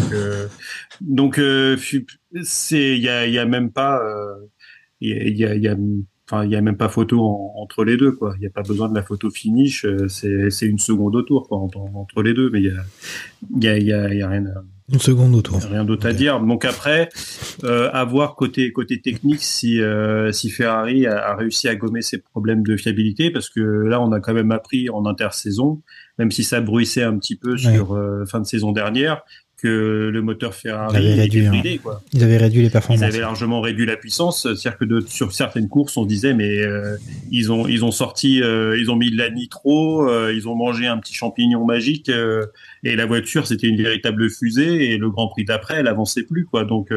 [1.02, 1.42] donc,
[2.44, 4.02] c'est, il y a, y a même pas,
[5.02, 5.76] il y a, y a,
[6.28, 7.22] enfin, il y a même pas photo
[7.56, 8.34] entre les deux, quoi.
[8.38, 9.86] Il n'y a pas besoin de la photo finish.
[10.08, 12.50] c'est, c'est une seconde au tour, quoi, entre, entre les deux.
[12.50, 12.84] Mais il y a,
[13.56, 14.46] il y a, y a, y a rien.
[14.48, 15.60] À, une seconde autour.
[15.64, 16.40] Rien d'autre à dire.
[16.40, 17.10] Donc après,
[17.64, 22.04] euh, à voir côté côté technique si euh, si Ferrari a, a, réussi à gommer
[22.04, 25.82] ses problèmes de fiabilité, parce que là on a quand même appris en intersaison,
[26.20, 29.24] même si ça bruissait un petit peu sur euh, fin de saison dernière,
[29.58, 32.02] que le moteur Ferrari avait réduit, bridé, quoi.
[32.14, 33.02] Ils avaient réduit les performances.
[33.02, 36.34] Ils avaient largement réduit la puissance, c'est-à-dire que de, sur certaines courses, on se disait
[36.34, 36.98] mais euh,
[37.32, 40.56] ils ont ils ont sorti, euh, ils ont mis de la nitro, euh, ils ont
[40.56, 42.12] mangé un petit champignon magique
[42.84, 46.46] et la voiture c'était une véritable fusée et le Grand Prix d'après elle avançait plus
[46.46, 46.66] quoi.
[46.66, 46.92] Donc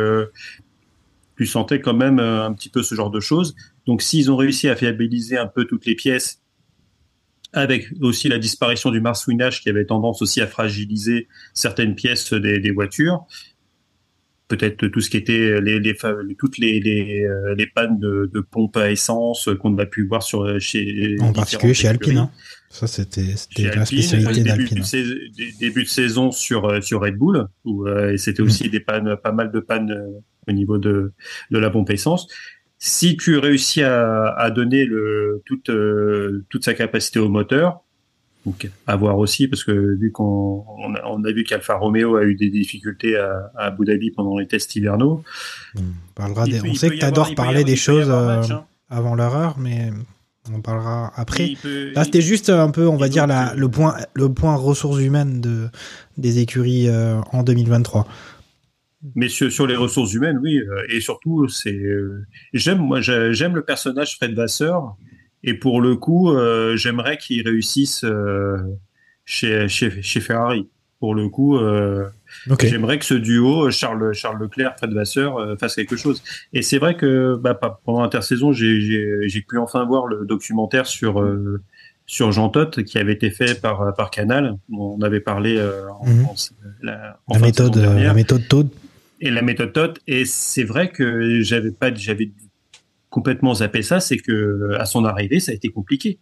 [1.36, 3.54] tu sentais quand même un petit peu ce genre de choses.
[3.86, 6.37] Donc s'ils ont réussi à fiabiliser un peu toutes les pièces
[7.52, 12.58] avec aussi la disparition du marsouinage qui avait tendance aussi à fragiliser certaines pièces des,
[12.58, 13.26] des voitures.
[14.48, 15.96] peut-être tout ce qui était les, les
[16.38, 20.22] toutes les les, euh, les pannes de, de pompe à essence qu'on a pu voir
[20.22, 22.18] sur chez en particulier chez Alpine.
[22.18, 22.30] Hein.
[22.70, 23.22] Ça c'était
[23.58, 24.82] la spécialité d'Alpine.
[24.92, 28.70] Début, début, de saison sur sur Red Bull où et c'était aussi mm.
[28.70, 29.96] des pannes pas mal de pannes
[30.46, 31.12] au niveau de
[31.50, 32.28] de la pompe à essence.
[32.78, 35.70] Si tu réussis à, à donner le toute
[36.48, 37.82] toute sa capacité au moteur,
[38.48, 42.16] donc à voir aussi parce que vu qu'on on a, on a, vu qu'Alfa Romeo
[42.16, 45.22] a eu des difficultés à, à, Abu Dhabi pendant les tests hivernaux.
[45.76, 45.80] On,
[46.14, 48.64] parlera des, on sait que tu adores parler des choses euh, hein.
[48.88, 49.90] avant leur heure, mais
[50.50, 51.56] on parlera après.
[51.94, 55.40] Là, c'était juste un peu, on va dire, la, le point le point ressources humaines
[55.42, 55.68] de
[56.16, 58.06] des écuries euh, en 2023.
[59.14, 61.80] Mais sur, sur, les ressources humaines, oui, euh, et surtout, c'est
[62.52, 64.96] j'aime moi j'aime le personnage Fred Vasseur
[65.44, 68.56] et pour le coup, euh, j'aimerais qu'il réussisse euh,
[69.24, 70.68] chez, chez, chez Ferrari.
[71.00, 72.08] Pour le coup, euh,
[72.60, 76.24] j'aimerais que ce duo Charles Charles Leclerc Fred Vasseur fasse quelque chose.
[76.52, 81.24] Et c'est vrai que bah, pendant l'intersaison, j'ai pu enfin voir le documentaire sur
[82.04, 84.58] sur Jean Todt qui avait été fait par par Canal.
[84.76, 85.62] On avait parlé
[86.00, 86.26] en, mhm.
[86.82, 88.68] la, méthode la méthode Todd
[89.20, 89.98] et la méthode Todd.
[90.06, 92.30] Et c'est vrai que j'avais pas j'avais
[93.10, 96.18] complètement zappé ça, c'est que à son arrivée, ça a été compliqué.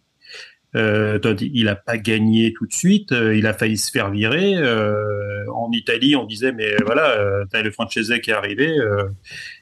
[0.75, 4.55] Euh, il a pas gagné tout de suite, euh, il a failli se faire virer.
[4.55, 8.75] Euh, en Italie, on disait mais voilà, euh, t'as le Francese qui est arrivé,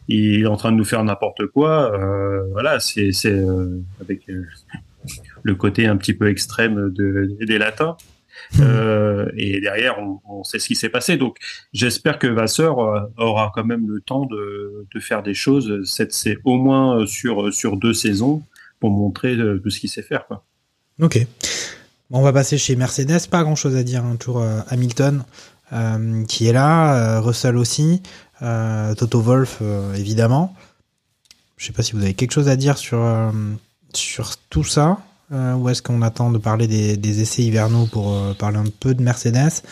[0.07, 1.95] il est en train de nous faire n'importe quoi.
[2.51, 3.39] voilà, c'est c'est
[4.01, 4.27] avec
[5.43, 7.97] le côté un petit peu extrême de, des Latins.
[8.59, 11.17] Euh, et derrière, on, sait ce qui s'est passé.
[11.17, 11.37] Donc,
[11.73, 15.81] j'espère que Vasseur euh, aura quand même le temps de, faire des choses.
[15.83, 18.43] C'est au moins euh, sur deux saisons
[18.79, 20.25] pour montrer de, ce qu'il sait faire.
[21.01, 21.25] Ok.
[22.11, 23.27] On va passer chez Mercedes.
[23.29, 24.05] Pas grand chose à dire.
[24.05, 24.15] Hein.
[24.17, 25.23] Toujours euh, Hamilton
[26.29, 28.01] qui est là, Russell aussi,
[28.39, 29.61] Toto Wolf
[29.95, 30.55] évidemment.
[31.57, 33.33] Je sais pas si vous avez quelque chose à dire sur
[34.49, 34.99] tout ça.
[35.31, 38.65] Euh, ou est-ce qu'on attend de parler des, des essais hivernaux pour euh, parler un
[38.79, 39.63] peu de Mercedes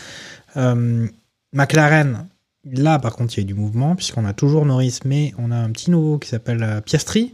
[0.57, 1.07] euh,
[1.53, 2.27] McLaren,
[2.65, 5.55] là par contre il y a du mouvement puisqu'on a toujours Norris, mais on a
[5.55, 7.33] un petit nouveau qui s'appelle Piastri,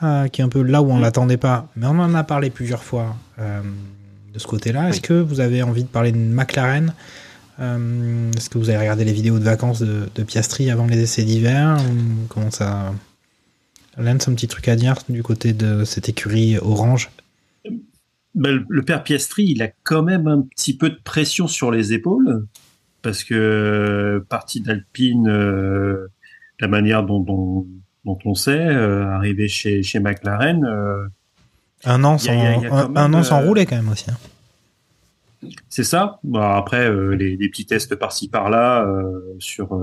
[0.00, 2.82] qui est un peu là où on l'attendait pas, mais on en a parlé plusieurs
[2.82, 4.88] fois de ce côté-là.
[4.88, 6.94] Est-ce que vous avez envie de parler de McLaren
[7.58, 11.24] Est-ce que vous avez regardé les vidéos de vacances de, de Piastri avant les essais
[11.24, 11.78] d'hiver
[12.28, 12.92] Comment ça
[13.98, 17.10] Lance, un petit truc à dire du côté de cette écurie orange
[18.38, 21.92] ben, le père Piastri, il a quand même un petit peu de pression sur les
[21.92, 22.46] épaules
[23.02, 26.08] parce que euh, partie d'Alpine, euh,
[26.60, 27.66] la manière dont, dont,
[28.04, 30.64] dont on sait, euh, arriver chez, chez McLaren.
[30.64, 31.06] Euh,
[31.84, 34.10] un an sans, un, an sans rouler quand même aussi.
[34.10, 35.48] Hein.
[35.68, 36.18] C'est ça.
[36.24, 38.84] Bon, après, les, les, petits tests par-ci par-là
[39.38, 39.80] sur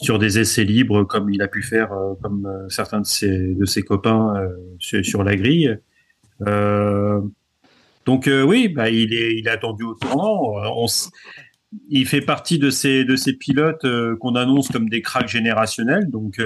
[0.00, 1.90] sur des essais libres, comme il a pu faire,
[2.22, 4.34] comme certains de ses de ses copains
[4.78, 5.76] sur, sur la grille.
[6.46, 7.20] Euh,
[8.06, 10.58] donc euh, oui, bah, il est il est attendu au tournant.
[10.58, 10.86] Euh, on,
[11.90, 13.86] il fait partie de ces de ces pilotes
[14.20, 16.10] qu'on annonce comme des cracks générationnels.
[16.10, 16.40] Donc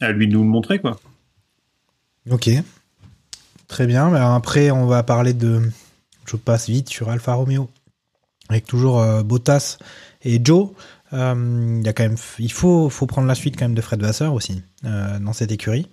[0.00, 0.98] à lui de nous le montrer quoi.
[2.30, 2.50] Ok,
[3.66, 4.10] très bien.
[4.10, 5.60] Mais après, on va parler de.
[6.26, 7.70] Je passe vite sur Alfa Romeo
[8.50, 9.78] avec toujours Bottas
[10.22, 10.70] et Joe.
[11.12, 14.00] il y a quand même, il faut, faut prendre la suite quand même de Fred
[14.00, 15.86] Vasseur aussi dans cette écurie.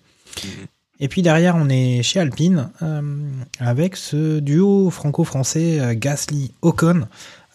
[0.99, 3.01] Et puis derrière, on est chez Alpine euh,
[3.59, 7.07] avec ce duo franco-français euh, Gasly-Ocon.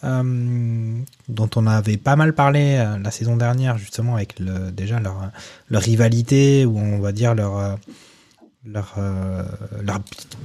[0.03, 0.97] Euh,
[1.29, 4.41] dont on avait pas mal parlé la saison dernière justement avec
[4.73, 5.31] déjà leur,
[5.69, 7.77] rivalité ou on va dire leur
[8.65, 8.95] leur,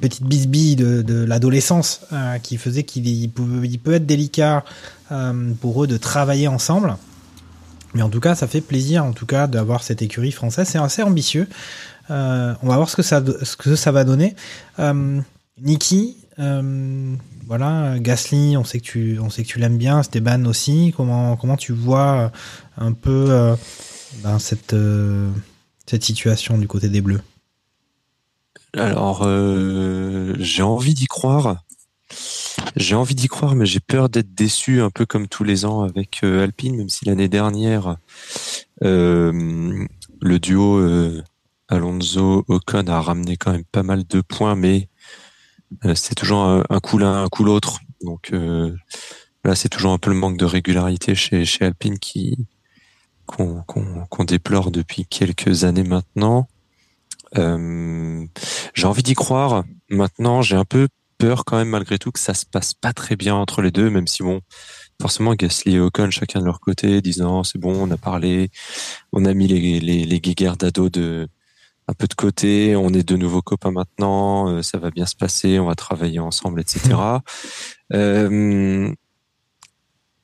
[0.03, 2.03] petite bisbille de, de l'adolescence
[2.43, 4.63] qui faisait qu'il peut, il peut être délicat
[5.63, 6.95] pour eux de travailler ensemble.
[7.95, 10.69] Mais en tout cas, ça fait plaisir en tout cas d'avoir cette écurie française.
[10.69, 11.49] C'est assez ambitieux.
[12.11, 14.35] Euh, on va voir ce que ça, ce que ça va donner.
[14.79, 15.21] Euh,
[15.61, 17.15] Niki, euh,
[17.47, 20.93] voilà, Gasly, on sait que tu, on sait que tu l'aimes bien, Esteban aussi.
[20.97, 22.33] Comment, comment tu vois
[22.77, 23.57] un peu
[24.23, 24.77] ben, cette,
[25.87, 27.23] cette situation du côté des Bleus?
[28.77, 29.27] Alors,
[30.39, 31.63] j'ai envie d'y croire.
[32.77, 35.83] J'ai envie d'y croire, mais j'ai peur d'être déçu, un peu comme tous les ans
[35.83, 37.97] avec Alpine, même si l'année dernière,
[38.81, 40.81] le duo
[41.69, 44.89] Alonso Ocon a ramené quand même pas mal de points, mais
[45.85, 47.81] euh, c'est toujours un, coup l'un, un coup l'autre.
[48.03, 48.75] Donc euh,
[49.45, 52.47] là, c'est toujours un peu le manque de régularité chez, chez Alpine qui
[53.27, 56.47] qu'on, qu'on, déplore depuis quelques années maintenant.
[57.37, 58.25] Euh,
[58.75, 59.65] j'ai envie d'y croire.
[59.91, 60.87] Maintenant, j'ai un peu
[61.19, 63.91] peur quand même malgré tout que ça se passe pas très bien entre les deux,
[63.91, 64.43] même si bon,
[65.01, 68.51] forcément Gasly et Ocon chacun de leur côté, disant c'est bon, on a parlé,
[69.13, 71.29] on a mis les les, les guéguerres d'ado de
[71.89, 75.15] un peu de côté, on est de nouveaux copains maintenant, euh, ça va bien se
[75.15, 76.95] passer, on va travailler ensemble, etc.
[77.93, 78.93] Euh,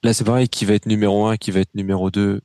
[0.02, 2.40] là, c'est pareil, qui va être numéro un, qui va être numéro 2,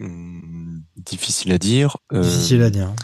[0.00, 1.98] hmm, difficile à dire.
[2.14, 2.94] Euh, difficile à dire.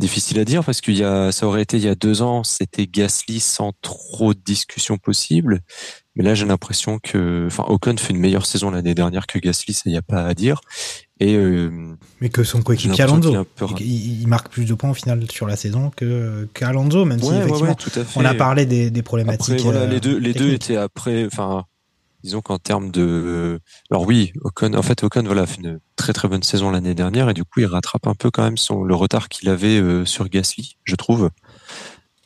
[0.00, 2.42] Difficile à dire parce qu'il y a, ça aurait été il y a deux ans,
[2.42, 5.60] c'était Gasly sans trop de discussion possible.
[6.16, 9.74] Mais là, j'ai l'impression que, enfin, Ocon fait une meilleure saison l'année dernière que Gasly,
[9.74, 10.60] ça y a pas à dire.
[11.20, 11.70] Et euh,
[12.20, 13.44] mais que son coéquipier Alonso,
[13.80, 17.76] il, marque plus de points au final sur la saison que qu'Alonso, même si effectivement,
[18.16, 19.60] on a parlé des, des problématiques.
[19.60, 21.64] voilà, les deux, les deux étaient après, enfin,
[22.22, 26.28] disons qu'en termes de, alors oui, Ocon, en fait, Ocon, voilà, fait une très très
[26.28, 28.94] bonne saison l'année dernière et du coup, il rattrape un peu quand même son le
[28.94, 31.30] retard qu'il avait euh, sur Gasly, je trouve.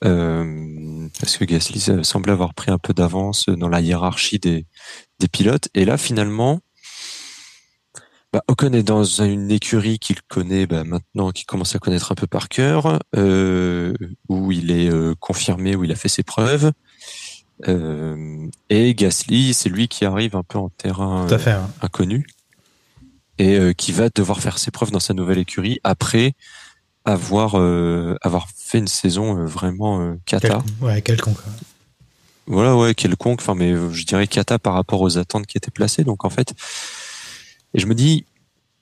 [0.05, 4.67] Euh, parce que Gasly semble avoir pris un peu d'avance dans la hiérarchie des,
[5.21, 5.69] des pilotes.
[5.75, 6.61] Et là, finalement,
[8.33, 12.15] bah, Ocon est dans une écurie qu'il connaît bah, maintenant, qu'il commence à connaître un
[12.15, 13.93] peu par cœur, euh,
[14.29, 16.73] où il est euh, confirmé, où il a fait ses preuves.
[17.69, 21.71] Euh, et Gasly, c'est lui qui arrive un peu en terrain hein.
[21.83, 22.27] inconnu
[23.39, 26.35] et qui va devoir faire ses preuves dans sa nouvelle écurie après
[27.05, 27.57] avoir
[28.21, 30.63] avoir fait une saison vraiment cata.
[30.81, 31.39] ouais, quelconque.
[32.47, 33.41] Voilà, ouais, quelconque.
[33.41, 36.05] Enfin, mais je dirais cata par rapport aux attentes qui étaient placées.
[36.05, 36.55] Donc en fait,
[37.75, 38.27] et je me dis,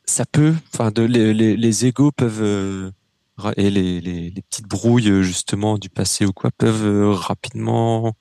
[0.05, 2.91] ça peut, enfin, de, les, les, les égaux peuvent euh,
[3.57, 8.15] et les, les, les, petites brouilles justement du passé ou quoi peuvent euh, rapidement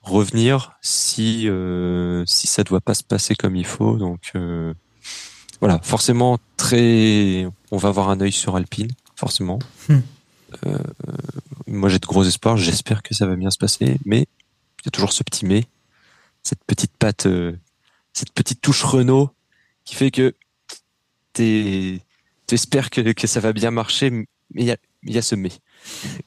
[0.00, 3.96] revenir si euh, si ça doit pas se passer comme il faut.
[3.96, 4.32] Donc
[5.60, 9.58] voilà, forcément très, on va avoir un œil sur Alpine, forcément.
[9.88, 10.00] Hmm.
[11.66, 14.88] moi j'ai de gros espoirs, j'espère que ça va bien se passer, mais il y
[14.88, 15.64] a toujours ce petit mais,
[16.42, 17.28] cette petite patte,
[18.14, 19.30] cette petite touche Renault
[19.84, 20.34] qui fait que
[21.32, 22.00] tu
[22.50, 25.50] espères que, que ça va bien marcher, mais il y a, y a ce mais.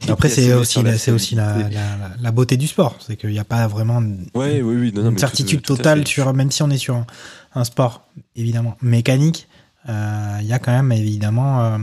[0.07, 2.97] Après, c'est aussi, la, c'est aussi la, la, la, beauté du sport.
[3.05, 3.99] C'est qu'il n'y a pas vraiment
[4.33, 7.05] ouais, oui, oui, non, une certitude totale sur, même si on est sur
[7.53, 9.47] un, sport, évidemment, mécanique,
[9.89, 11.77] euh, il y a quand même, évidemment, euh,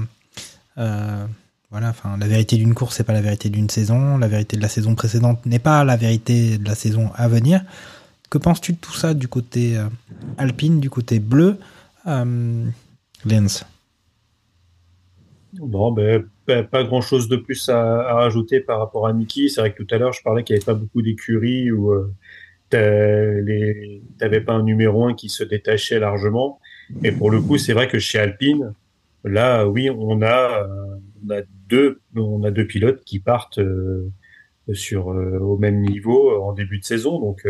[0.78, 1.26] euh,
[1.70, 4.18] voilà, enfin, la vérité d'une course, c'est pas la vérité d'une saison.
[4.18, 7.62] La vérité de la saison précédente n'est pas la vérité de la saison à venir.
[8.30, 9.86] Que penses-tu de tout ça du côté euh,
[10.38, 11.56] alpine, du côté bleu,
[12.06, 12.64] euh,
[13.26, 13.66] Lens?
[15.58, 19.50] Non, ben, pas grand chose de plus à, rajouter par rapport à Niki.
[19.50, 21.90] C'est vrai que tout à l'heure, je parlais qu'il n'y avait pas beaucoup d'écuries où
[21.90, 22.14] euh,
[22.70, 26.60] tu n'avais pas un numéro 1 qui se détachait largement.
[27.02, 28.74] Et pour le coup, c'est vrai que chez Alpine,
[29.24, 30.68] là, oui, on a,
[31.26, 33.60] on a deux, on a deux pilotes qui partent
[34.72, 37.18] sur au même niveau en début de saison.
[37.18, 37.44] Donc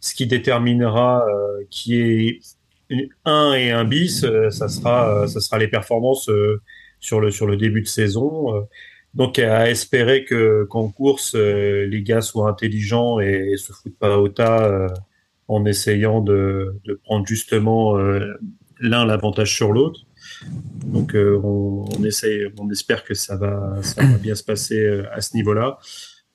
[0.00, 2.40] ce qui déterminera euh, qui est
[3.24, 6.28] un et un bis, euh, ça sera, euh, ça sera les performances
[7.00, 8.66] sur le sur le début de saison.
[9.14, 14.28] Donc à espérer que qu'en course les gars soient intelligents et, se foutent pas au
[14.28, 14.88] tas
[15.48, 17.96] en essayant de, de prendre justement
[18.80, 20.00] l'un l'avantage sur l'autre.
[20.84, 25.20] Donc on, on, essaye, on espère que ça va ça va bien se passer à
[25.20, 25.78] ce niveau-là.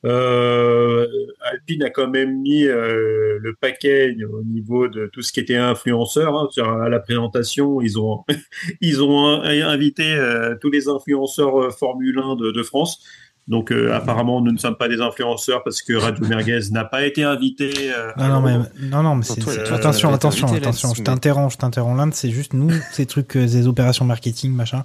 [0.05, 1.07] Euh,
[1.51, 5.55] Alpine a quand même mis euh, le paquet au niveau de tout ce qui était
[5.55, 6.35] influenceur.
[6.35, 8.23] Hein, sur, à la présentation, ils ont
[8.81, 13.03] ils ont invité euh, tous les influenceurs euh, Formule 1 de, de France.
[13.47, 17.23] Donc apparemment, nous ne sommes pas des influenceurs parce que Radio Merguez n'a pas été
[17.23, 17.71] invité.
[18.17, 18.57] non, non, mais,
[18.89, 19.39] non, non, mais c'est,
[19.71, 20.93] attention, attention, attention.
[20.93, 21.97] Je t'interromps, je t'interromps.
[21.97, 24.83] L'Inde, c'est juste nous, ces trucs, ces opérations marketing, machin.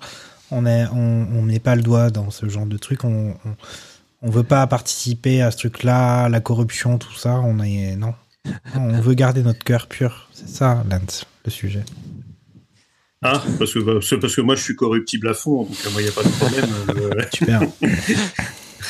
[0.52, 3.02] On est, on, on met pas le doigt dans ce genre de trucs.
[3.02, 3.56] on, on
[4.22, 7.40] on veut pas participer à ce truc-là, la corruption, tout ça.
[7.44, 8.14] On est non.
[8.76, 10.28] on veut garder notre cœur pur.
[10.32, 11.84] C'est ça, Lance, le sujet.
[13.24, 16.10] Ah, parce que, parce que moi je suis corruptible à fond, donc moi il n'y
[16.10, 16.70] a pas de problème.
[16.88, 17.60] Euh, Super.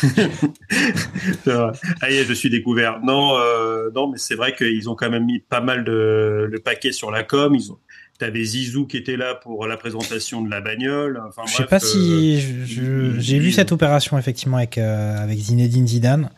[2.00, 3.00] ah je suis découvert.
[3.04, 6.58] Non, euh, non, mais c'est vrai qu'ils ont quand même mis pas mal de le
[6.60, 7.54] paquet sur la com.
[7.54, 7.78] Ils ont,
[8.22, 11.20] T'avais Zizou qui était là pour la présentation de la bagnole.
[11.26, 12.38] Enfin, je sais pas si
[12.78, 16.30] euh, j'ai vu cette opération effectivement avec euh, avec Zinedine Zidane.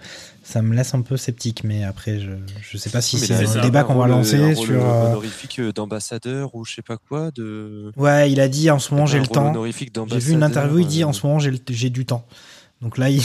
[0.43, 2.31] Ça me laisse un peu sceptique, mais après je
[2.63, 6.65] je sais pas si c'est un débat qu'on va lancer sur euh, honorifique d'ambassadeur ou
[6.65, 7.93] je sais pas quoi de.
[7.99, 9.53] Ouais, il a dit en ce moment j'ai le temps.
[10.07, 12.27] J'ai vu une interview, il dit en ce moment j'ai j'ai du temps.
[12.81, 13.21] Donc là ils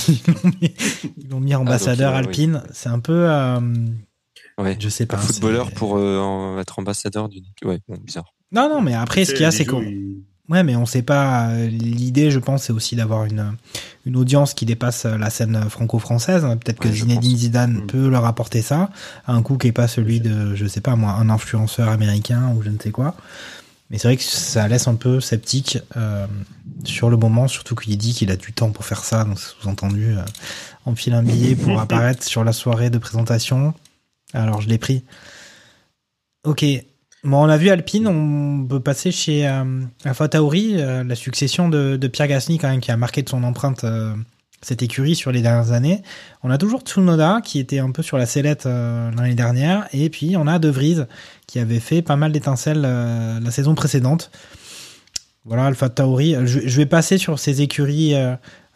[1.30, 2.62] l'ont mis, mis, ah, ambassadeur alpine.
[2.74, 3.26] C'est un peu.
[4.58, 4.76] Ouais.
[4.78, 5.16] Je sais pas.
[5.16, 5.98] footballeur pour
[6.60, 7.46] être ambassadeur d'une.
[7.64, 8.34] Ouais, bon, bizarre.
[8.52, 9.84] Non, non, mais après, ce qu'il y a, c'est qu'on
[10.50, 11.50] Ouais, mais on sait pas.
[11.50, 13.54] euh, L'idée, je pense, c'est aussi d'avoir une,
[14.08, 16.42] une audience qui dépasse euh, la scène franco-française.
[16.42, 17.38] Peut-être que Ouais, Zinedine.
[17.38, 17.86] Zidane Mm.
[17.86, 18.90] peut leur apporter ça,
[19.28, 22.52] à un coût qui est pas celui de, je sais pas moi, un influenceur américain
[22.58, 23.16] ou je ne sais quoi.
[23.92, 26.26] Mais c'est vrai que ça laisse un peu sceptique euh,
[26.84, 29.50] sur le moment, surtout qu'il dit qu'il a du temps pour faire ça, donc c'est
[29.62, 30.22] sous-entendu, euh,
[30.88, 33.76] on file un billet pour apparaître sur la soirée de présentation.
[34.34, 35.04] Alors je l'ai pris.
[36.44, 36.66] Ok.
[37.26, 41.68] Bon, on a vu Alpine, on peut passer chez euh, Alpha Tauri, euh, la succession
[41.68, 44.16] de, Pierre Gasly quand même qui a marqué de son empreinte euh,
[44.62, 46.02] cette écurie sur les dernières années.
[46.44, 50.38] On a toujours Tsunoda qui était un peu sur la sellette l'année dernière, et puis
[50.38, 51.02] on a De Vries
[51.46, 54.32] qui avait fait pas mal d'étincelles la saison précédente.
[55.46, 56.36] Voilà, Alpha Tauri.
[56.46, 58.16] Je, vais passer sur ces écuries,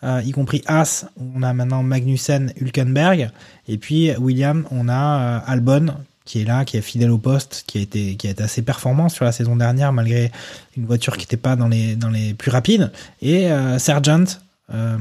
[0.04, 1.06] y compris As.
[1.36, 3.32] On a maintenant Magnussen, Hülkenberg,
[3.68, 5.94] et puis William, on a Albon
[6.26, 8.62] qui est là, qui est fidèle au poste, qui a été, qui a été assez
[8.62, 10.32] performant sur la saison dernière malgré
[10.78, 14.40] une voiture qui n'était pas dans les, dans les plus rapides, et euh, Sargent,
[14.74, 14.98] euh,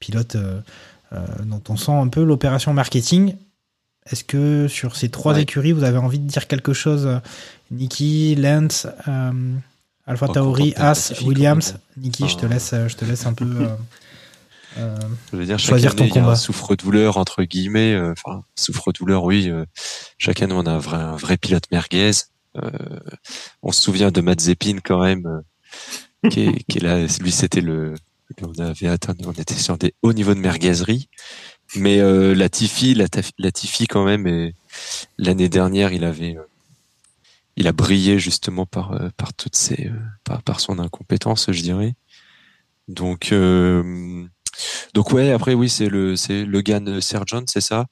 [0.00, 0.60] pilote euh,
[1.14, 3.34] euh, dont on sent un peu l'opération marketing.
[4.10, 5.42] Est-ce que sur ces trois Ouais.
[5.42, 7.08] écuries, vous avez envie de dire quelque chose
[7.70, 8.86] Niki, Lance,
[10.06, 11.74] Alpha Tauri, As, Williams?
[11.96, 12.48] Niki, je te Ah.
[12.48, 13.46] laisse, je te laisse un peu.
[14.78, 14.96] euh,
[15.32, 16.36] Je veux dire, Choisir ton année, a combat.
[16.36, 17.94] souffre-douleur, entre guillemets.
[17.94, 19.48] euh, Enfin, souffre-douleur, oui.
[19.50, 19.64] euh,
[20.18, 22.12] chaque année, on a un vrai, un vrai pilote merguez.
[22.56, 22.70] Euh,
[23.62, 25.26] on se souvient de Mazepin, quand même,
[26.24, 27.06] euh, qui, est, qui est là.
[27.20, 27.94] Lui, c'était le...
[28.42, 31.08] On avait atteint, on était sur des hauts niveaux de merguezerie.
[31.76, 34.54] Mais euh, Latifi, Lataf- Latifi, quand même, et
[35.18, 36.36] l'année dernière, il avait...
[37.56, 39.90] il a brillé justement par par toutes ses
[40.24, 41.94] par, par son incompétence je dirais
[42.88, 44.24] donc euh,
[44.94, 47.86] donc ouais, après oui, c'est le c'est Logan Sargent, c'est ça.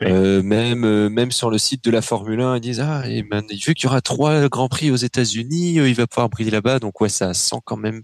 [0.00, 0.06] Oui.
[0.10, 3.22] Euh, même euh, même sur le site de la Formule 1, ils disent ah et
[3.22, 6.50] man, vu qu'il y aura trois grands prix aux États-Unis, euh, il va pouvoir briller
[6.50, 6.78] là-bas.
[6.78, 8.02] Donc ouais, ça sent quand même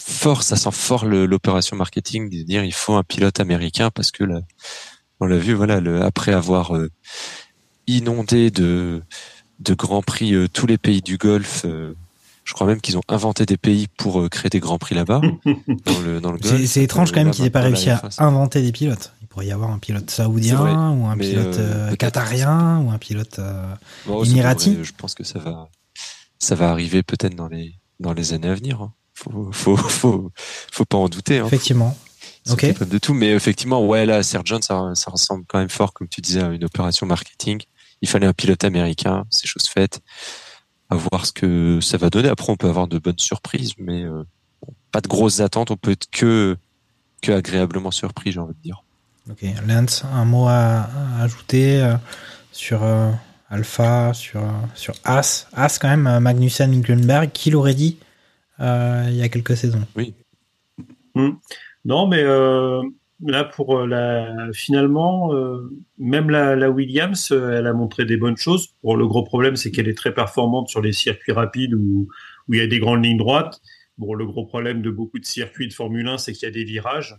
[0.00, 4.24] fort, ça sent fort l'opération marketing de dire il faut un pilote américain parce que
[4.24, 4.40] là,
[5.20, 6.90] on l'a vu voilà, le, après avoir euh,
[7.86, 9.02] inondé de
[9.60, 11.64] de grands prix euh, tous les pays du Golfe.
[12.44, 15.20] Je crois même qu'ils ont inventé des pays pour euh, créer des grands prix là-bas
[15.44, 16.64] dans le dans le Golfe.
[16.66, 19.12] c'est étrange quand même qu'ils aient pas réussi à maintenant, la F1, inventer des pilotes.
[19.22, 22.90] Il pourrait y avoir un pilote saoudien ou un mais, pilote euh, euh, qatarien ou
[22.90, 23.38] un pilote.
[23.38, 23.74] euh,
[24.06, 25.68] Bon, Je pense que ça va,
[26.38, 28.80] ça va arriver peut-être dans les dans les années à venir.
[28.82, 28.92] hein.
[29.14, 30.30] Faut, faut, faut,
[30.72, 31.38] faut pas en douter.
[31.38, 31.46] Hein.
[31.46, 31.96] Effectivement.
[32.50, 32.78] Ok.
[32.86, 36.20] de tout, mais effectivement, ouais, là, Sergeant, ça, ça ressemble quand même fort, comme tu
[36.20, 37.62] disais, à une opération marketing.
[38.02, 40.00] Il fallait un pilote américain, c'est chose faite.
[40.94, 42.28] À voir ce que ça va donner.
[42.28, 44.22] Après, on peut avoir de bonnes surprises, mais euh,
[44.62, 45.72] bon, pas de grosses attentes.
[45.72, 46.56] On peut être que
[47.20, 48.84] que agréablement surpris, j'ai envie de dire.
[49.28, 49.44] Ok.
[49.66, 50.86] Lance, un mot à,
[51.18, 51.96] à ajouter euh,
[52.52, 53.10] sur euh,
[53.50, 54.42] Alpha, sur
[54.76, 57.98] sur As, As quand même, Magnussen, Hülkenberg, qui l'aurait dit
[58.60, 59.84] euh, il y a quelques saisons?
[61.84, 62.82] Non, mais euh,
[63.26, 68.36] là pour euh, la finalement, euh, même la, Williams, euh, elle a montré des bonnes
[68.36, 68.74] choses.
[68.82, 72.08] Bon, le gros problème, c'est qu'elle est très performante sur les circuits rapides où
[72.52, 73.60] il y a des grandes lignes droites.
[73.96, 76.50] Bon, le gros problème de beaucoup de circuits de Formule 1, c'est qu'il y a
[76.50, 77.16] des virages.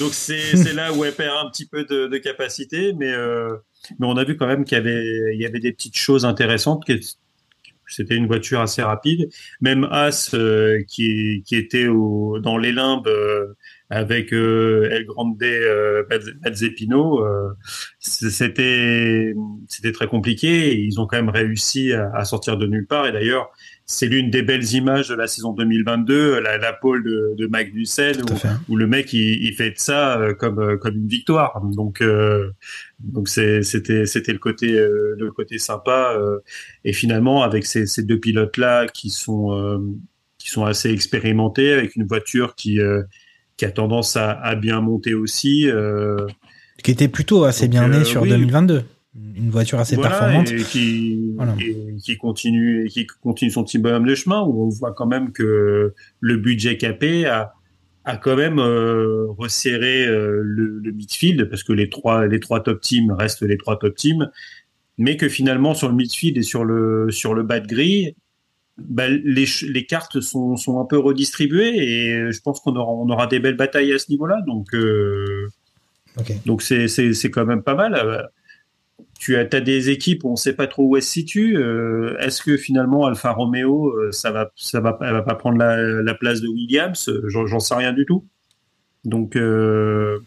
[0.00, 3.12] Donc, c'est- là où elle perd un petit peu de, capacité, mais
[4.00, 6.24] mais on a vu quand même qu'il y avait il y avait des petites choses
[6.24, 6.84] intéressantes.
[7.86, 9.30] C'était une voiture assez rapide.
[9.60, 10.34] Même As
[10.88, 13.08] qui qui était dans les limbes
[13.90, 17.48] avec euh, El Grande euh, euh,
[18.00, 19.34] c'était
[19.66, 20.72] c'était très compliqué.
[20.72, 23.06] Et ils ont quand même réussi à, à sortir de nulle part.
[23.06, 23.50] Et d'ailleurs,
[23.90, 28.16] c'est l'une des belles images de la saison 2022, la, la pole de, de Magnussen,
[28.68, 31.58] où, le mec il, il fait de ça euh, comme euh, comme une victoire.
[31.64, 32.50] Donc euh,
[32.98, 36.14] donc c'était c'était le côté euh, le côté sympa.
[36.84, 39.78] et finalement avec ces, ces deux pilotes là qui sont euh,
[40.36, 43.02] qui sont assez expérimentés avec une voiture qui euh,
[43.58, 45.68] qui a tendance à, à bien monter aussi.
[45.68, 46.16] euh,
[46.82, 48.30] Qui était plutôt assez Donc, bien né euh, sur oui.
[48.30, 48.84] 2022.
[49.36, 50.50] Une voiture assez voilà, performante.
[50.52, 51.54] et qui Voilà.
[51.60, 55.06] et qui continue et qui continue son petit bonhomme de chemin où on voit quand
[55.06, 57.52] même que le budget capé a
[58.04, 62.62] a quand même euh, resserré euh, le, le midfield parce que les trois les trois
[62.62, 64.30] top teams restent les trois top teams
[64.98, 68.14] mais que finalement sur le midfield et sur le sur le bas de grille
[68.78, 73.08] bah, les, les cartes sont, sont un peu redistribuées et je pense qu'on aura, on
[73.08, 74.40] aura des belles batailles à ce niveau-là.
[74.46, 75.48] Donc, euh,
[76.46, 77.94] donc c'est, c'est, c'est quand même pas mal.
[77.94, 78.22] Euh,
[79.20, 81.56] Tu as, des équipes où on sait pas trop où elles se situent.
[81.58, 85.76] Euh, est-ce que finalement Alfa Romeo, ça va, ça va, elle va pas prendre la,
[86.02, 87.10] la place de Williams?
[87.26, 88.24] J'en, j'en sais rien du tout.
[89.04, 90.20] Donc, euh,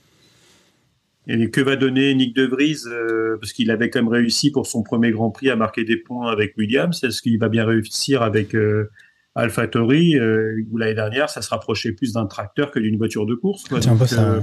[1.28, 4.66] et que va donner Nick De Vries euh, parce qu'il avait quand même réussi pour
[4.66, 7.04] son premier Grand Prix à marquer des points avec Williams.
[7.04, 8.90] Est-ce qu'il va bien réussir avec euh,
[9.36, 13.36] AlphaTauri euh, où l'année dernière, ça se rapprochait plus d'un tracteur que d'une voiture de
[13.36, 13.64] course.
[13.66, 13.80] quoi.
[13.80, 14.40] Peu Donc, ça, euh,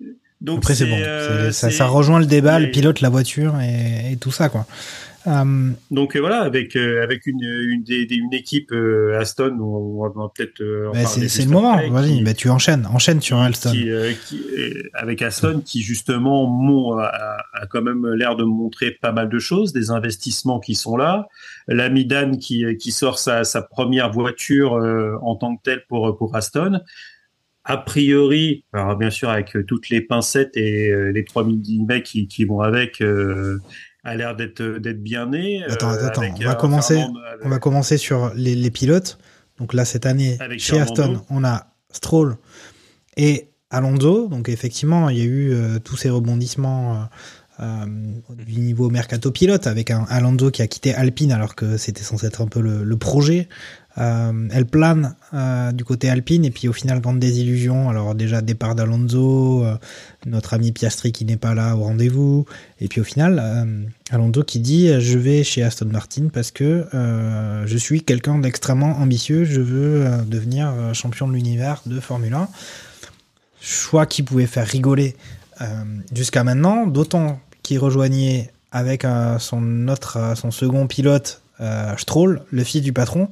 [0.00, 0.06] ouais.
[0.40, 0.96] donc Après, c'est bon.
[0.98, 4.66] euh, ça, ça rejoint le débat, le pilote, la voiture et, et tout ça, quoi.
[5.26, 8.70] Euh, Donc euh, voilà, avec euh, avec une une, des, des- une équipe
[9.18, 10.62] Aston, on, va peut-être
[10.92, 11.76] bah, c'est le moment.
[11.90, 12.86] Vas-y, bah, tu enchaînes.
[12.92, 13.70] Enchaîne sur Alston.
[13.72, 13.88] qui,
[14.26, 17.06] qui, euh, avec Aston qui justement mon, a,
[17.54, 21.28] a quand même l'air de montrer pas mal de choses, des investissements qui sont là,
[21.68, 24.72] l'ami Dan qui, qui sort sa, sa première voiture
[25.22, 26.80] en tant que telle pour, pour Aston.
[27.66, 32.44] A priori, alors bien sûr avec toutes les pincettes et les 3000 mecs qui, qui
[32.44, 33.58] vont avec, euh,
[34.04, 35.62] a l'air d'être d'être bien né.
[35.64, 39.18] Attends, euh, attends, avec on va commencer- Fernando- On va commencer sur les, les pilotes.
[39.58, 41.02] Donc là, cette année, Avec chez Fernando.
[41.02, 42.36] Aston, on a Stroll
[43.16, 44.28] et Alonso.
[44.28, 47.04] Donc effectivement, il y a eu euh, tous ces rebondissements euh,
[47.60, 47.84] euh,
[48.34, 52.26] du niveau mercato pilote avec un Alonso qui a quitté Alpine alors que c'était censé
[52.26, 53.48] être un peu le, le projet.
[53.96, 57.88] Euh, elle plane euh, du côté Alpine et puis au final grande désillusion.
[57.88, 59.76] Alors déjà départ d'Alonso, euh,
[60.26, 62.44] notre ami Piastri qui n'est pas là au rendez-vous
[62.80, 67.76] et puis au final Alonso qui dit je vais chez Aston Martin parce que je
[67.76, 72.48] suis quelqu'un d'extrêmement ambitieux, je veux devenir champion de l'univers de Formule 1.
[73.60, 75.16] Choix qui pouvait faire rigoler
[76.14, 79.06] jusqu'à maintenant, d'autant qu'il rejoignait avec
[79.38, 81.42] son autre, son second pilote
[81.96, 83.28] Stroll, le fils du patron.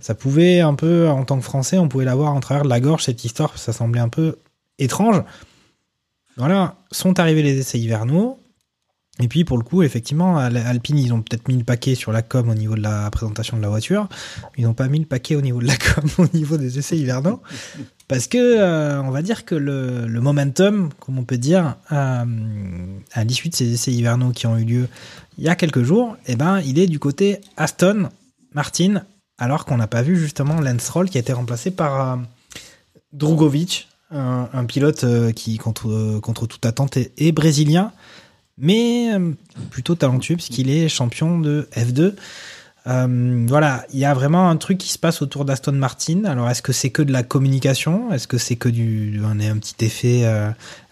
[0.00, 2.80] Ça pouvait un peu, en tant que Français, on pouvait l'avoir en travers de la
[2.80, 4.36] gorge cette histoire, ça semblait un peu
[4.78, 5.22] étrange.
[6.36, 8.38] Voilà, sont arrivés les essais hivernaux.
[9.22, 12.10] Et puis pour le coup, effectivement, Al- Alpine, ils ont peut-être mis le paquet sur
[12.12, 14.08] la com au niveau de la présentation de la voiture.
[14.56, 16.96] Ils n'ont pas mis le paquet au niveau de la com au niveau des essais
[16.96, 17.42] hivernaux.
[18.08, 22.24] Parce que euh, on va dire que le, le momentum, comme on peut dire, euh,
[23.12, 24.88] à l'issue de ces essais hivernaux qui ont eu lieu
[25.36, 28.08] il y a quelques jours, eh ben, il est du côté Aston
[28.54, 29.02] Martin,
[29.40, 32.16] alors qu'on n'a pas vu justement Lance Stroll qui a été remplacé par euh,
[33.12, 37.92] Drugovic, un, pilote euh, qui, contre, euh, contre toute attente, est, brésilien,
[38.58, 39.10] mais
[39.70, 42.14] plutôt talentueux puisqu'il est champion de F2.
[42.86, 46.24] Euh, voilà, il y a vraiment un truc qui se passe autour d'Aston Martin.
[46.24, 48.12] Alors, est-ce que c'est que de la communication?
[48.12, 50.24] Est-ce que c'est que du un, petit effet,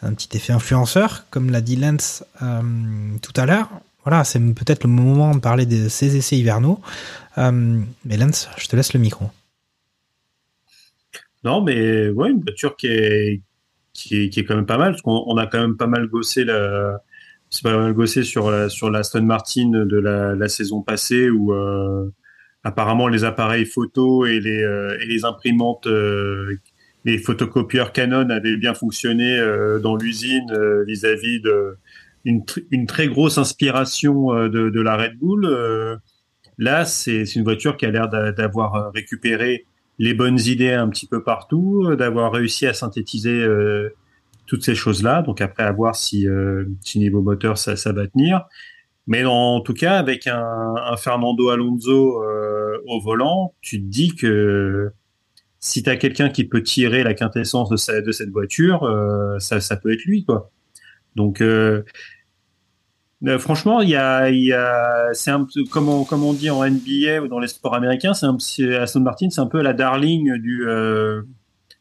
[0.03, 3.69] un petit effet influenceur, comme l'a dit Lance tout à l'heure?
[4.09, 6.81] Voilà, c'est peut-être le moment de parler de ces essais hivernaux.
[7.37, 9.27] Euh, mais Lance, je te laisse le micro.
[11.45, 13.43] Non, mais ouais, une voiture qui est,
[13.93, 16.45] qui est, quand même pas mal, parce qu'on on a quand même pas mal gossé
[16.45, 17.03] la,
[17.63, 22.11] pas mal gossé sur la, sur la Aston Martin de la, saison passée où, euh,
[22.65, 26.57] apparemment les appareils photo et les, euh, et les imprimantes, euh,
[27.05, 30.51] les photocopieurs Canon avaient bien fonctionné euh, dans l'usine
[30.87, 31.77] vis-à-vis de
[32.25, 35.45] une, tr- une très grosse inspiration euh, de, la Red Bull.
[35.45, 35.97] Euh,
[36.59, 39.67] là, c'est une voiture qui a l'air d'a- d'avoir récupéré
[39.99, 43.95] les bonnes idées un petit peu partout, euh, d'avoir réussi à synthétiser euh,
[44.47, 45.23] toutes ces choses-là.
[45.23, 48.47] Donc après, à voir si, euh, si niveau moteur, ça, va tenir.
[49.07, 54.91] Mais en tout cas, avec un, Fernando Alonso euh, au volant, tu te dis que
[55.61, 59.77] si tu as quelqu'un qui peut tirer la quintessence de, cette voiture, euh, ça, ça
[59.77, 60.51] peut être lui, quoi.
[61.17, 61.83] Donc, euh,
[63.27, 66.51] euh, franchement, il y a, y a, c'est un, peu- comme on, comme on dit
[66.51, 68.37] en NBA ou dans les sports américains, c'est un,
[68.81, 71.23] Aston Martin, c'est un peu la darling du, euh,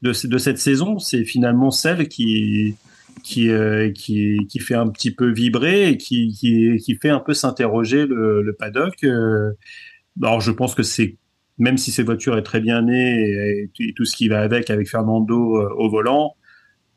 [0.01, 0.97] de, de cette saison.
[0.97, 2.75] C'est finalement celle qui,
[3.23, 7.19] qui, euh, qui, qui fait un petit peu vibrer et qui, qui, qui fait un
[7.19, 9.03] peu s'interroger le, le paddock.
[9.03, 9.51] Euh,
[10.23, 11.17] alors, je pense que c'est,
[11.59, 14.89] même si cette voiture est très bien née et, tout ce qui va avec, avec
[14.89, 15.37] Fernando
[15.77, 16.35] au volant,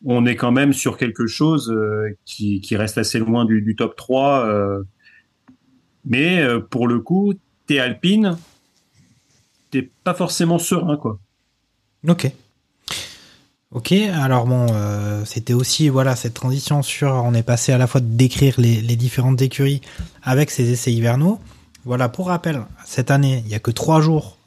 [0.04, 4.46] on est quand même sur quelque chose euh, qui, reste assez loin du, top 3.
[4.46, 4.82] euh.
[6.04, 7.34] mais euh, pour le coup,
[7.66, 8.36] t'es Alpine,
[9.70, 11.18] t'es pas forcément serein, quoi.
[12.08, 12.30] Ok.
[13.72, 14.66] Ok, alors bon,
[15.24, 18.96] c'était aussi voilà cette transition sur, on est passé à la fois de décrire les,
[18.96, 19.80] différentes écuries
[20.24, 21.38] avec ces essais hivernaux.
[21.84, 24.38] Voilà, pour rappel, cette année, il y a que trois jours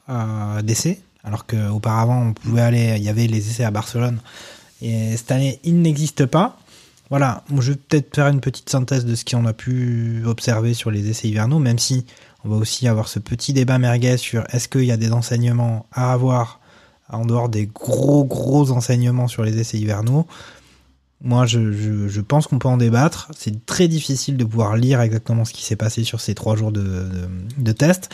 [0.62, 4.20] d'essais, alors qu'auparavant on pouvait aller, il y avait les essais à Barcelone,
[4.84, 6.60] et cette année il n'existe pas.
[7.10, 10.90] Voilà, je vais peut-être faire une petite synthèse de ce qu'on a pu observer sur
[10.90, 12.06] les essais hivernaux, même si
[12.44, 15.86] on va aussi avoir ce petit débat merguez sur est-ce qu'il y a des enseignements
[15.92, 16.60] à avoir
[17.10, 20.26] en dehors des gros gros enseignements sur les essais hivernaux.
[21.22, 23.30] Moi, je, pense qu'on peut en débattre.
[23.38, 26.72] C'est très difficile de pouvoir lire exactement ce qui s'est passé sur ces trois jours
[26.72, 27.30] de, de,
[27.60, 28.14] de test.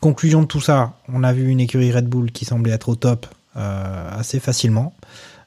[0.00, 2.96] Conclusion de tout ça, on a vu une écurie Red Bull qui semblait être au
[2.96, 3.26] top
[3.56, 4.92] euh, assez facilement.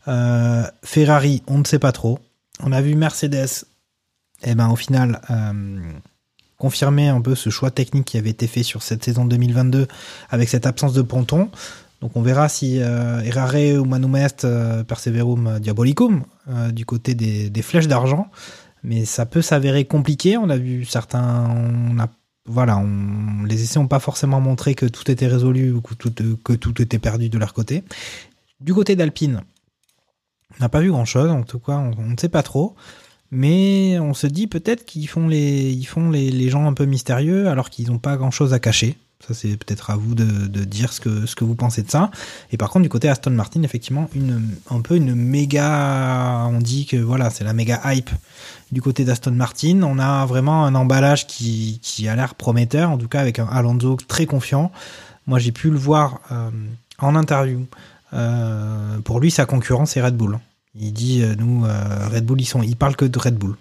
[0.08, 2.20] Euh, Ferrari, on ne sait pas trop.
[2.62, 3.66] On a vu Mercedes
[4.43, 5.82] et ben au final euh,
[6.58, 9.88] confirmer un peu ce choix technique qui avait été fait sur cette saison 2022
[10.30, 11.49] avec cette absence de ponton.
[12.01, 16.24] Donc on verra si euh, Errare ou Manumest euh, Perseverum Diabolicum
[16.72, 18.28] du côté des, flèches d'argent.
[18.84, 20.38] Mais ça peut s'avérer compliqué.
[20.38, 21.49] On a vu certains.
[21.49, 21.97] On
[22.47, 26.82] voilà, on, les essais n'ont pas forcément montré que tout était résolu ou que tout
[26.82, 27.84] était perdu de leur côté.
[28.60, 29.41] Du côté d'Alpine,
[30.60, 31.30] on n'a pas vu grand chose.
[31.30, 32.76] En tout cas, on, ne sait pas trop.
[33.32, 37.47] Mais on se dit peut-être qu'ils font les, ils font les, gens un peu mystérieux
[37.49, 38.97] alors qu'ils n'ont pas grand chose à cacher.
[39.28, 42.12] Ça, c'est peut-être à vous de, dire ce que, vous pensez de ça.
[42.51, 44.08] Et par contre, du côté Aston Martin, effectivement,
[44.70, 46.47] un peu une méga.
[46.51, 48.12] On dit que voilà, c'est la méga hype
[48.72, 49.82] du côté d'Aston Martin.
[49.84, 53.47] On a vraiment un emballage qui, qui a l'air prometteur, en tout cas avec un
[53.47, 54.72] Alonso très confiant.
[55.28, 56.51] Moi, j'ai pu le voir euh,
[56.99, 57.66] en interview.
[58.16, 60.39] Euh, pour lui, sa concurrence, c'est Red Bull.
[60.74, 63.55] Il dit, euh, nous, euh, Red Bull, ils, parlent que de Red Bull.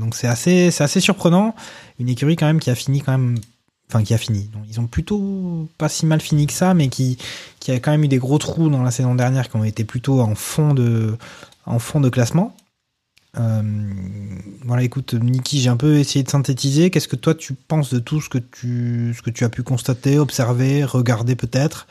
[0.00, 1.54] Donc c'est assez, c'est assez surprenant.
[2.00, 3.38] Une écurie quand même qui a fini quand même
[3.88, 4.48] enfin qui a fini.
[4.52, 7.18] Donc, ils ont plutôt pas si mal fini que ça, mais qui,
[7.60, 9.84] qui a quand même eu des gros trous dans la saison dernière, qui ont été
[9.84, 11.16] plutôt en fond de,
[11.66, 12.56] en fond de classement.
[14.64, 16.90] Voilà, écoute, Niki, j'ai un peu essayé de synthétiser.
[16.90, 19.62] Qu'est-ce que toi tu penses de tout ce que tu, ce que tu as pu
[19.62, 21.86] constater, observer, regarder peut-être?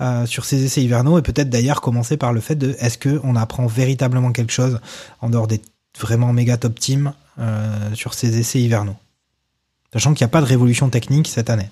[0.00, 3.20] Euh, sur ces essais hivernaux et peut-être d'ailleurs commencer par le fait de est-ce que
[3.24, 4.80] on apprend véritablement quelque chose
[5.20, 5.60] en dehors des
[5.98, 8.96] vraiment méga top teams euh, sur ces essais hivernaux?
[9.92, 11.70] Sachant qu'il n'y a pas de révolution technique cette année.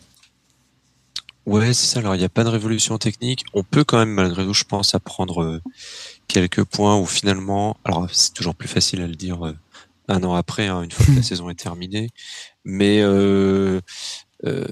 [1.45, 1.99] Ouais, c'est ça.
[1.99, 3.45] Alors, il n'y a pas de révolution technique.
[3.53, 5.61] On peut quand même, malgré tout, je pense, apprendre euh,
[6.29, 9.53] quelques points où finalement, alors c'est toujours plus facile à le dire
[10.09, 12.11] un an après, hein, une fois que la saison est terminée.
[12.65, 13.81] Mais euh,
[14.45, 14.67] euh,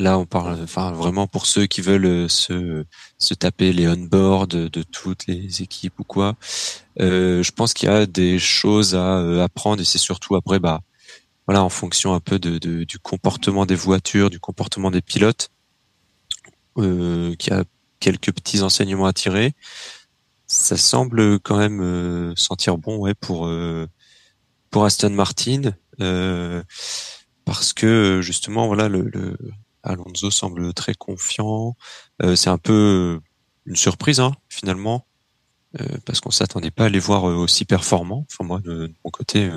[0.00, 2.84] là, on parle, enfin, vraiment pour ceux qui veulent se,
[3.18, 6.36] se taper les on-board de, toutes les équipes ou quoi.
[6.98, 10.80] je pense qu'il y a des choses à apprendre et c'est surtout après, bah
[11.46, 15.50] voilà, en fonction un peu de, du comportement des voitures, du comportement des pilotes,
[16.78, 17.64] euh, qui a
[17.98, 19.52] quelques petits enseignements à tirer.
[20.46, 23.86] Ça semble quand même euh, sentir bon, ouais, pour euh,
[24.70, 26.62] pour Aston Martin, euh,
[27.44, 29.36] parce que justement, voilà, le,
[29.82, 31.76] Alonso semble très confiant.
[32.22, 33.20] Euh, c'est un peu
[33.66, 35.06] une surprise, hein, finalement,
[36.04, 38.26] parce qu'on s'attendait pas à les voir aussi performants.
[38.30, 39.50] Enfin moi, de, mon côté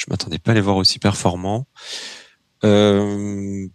[0.00, 1.66] je m'attendais pas à les voir aussi performants.
[2.64, 3.66] Euh,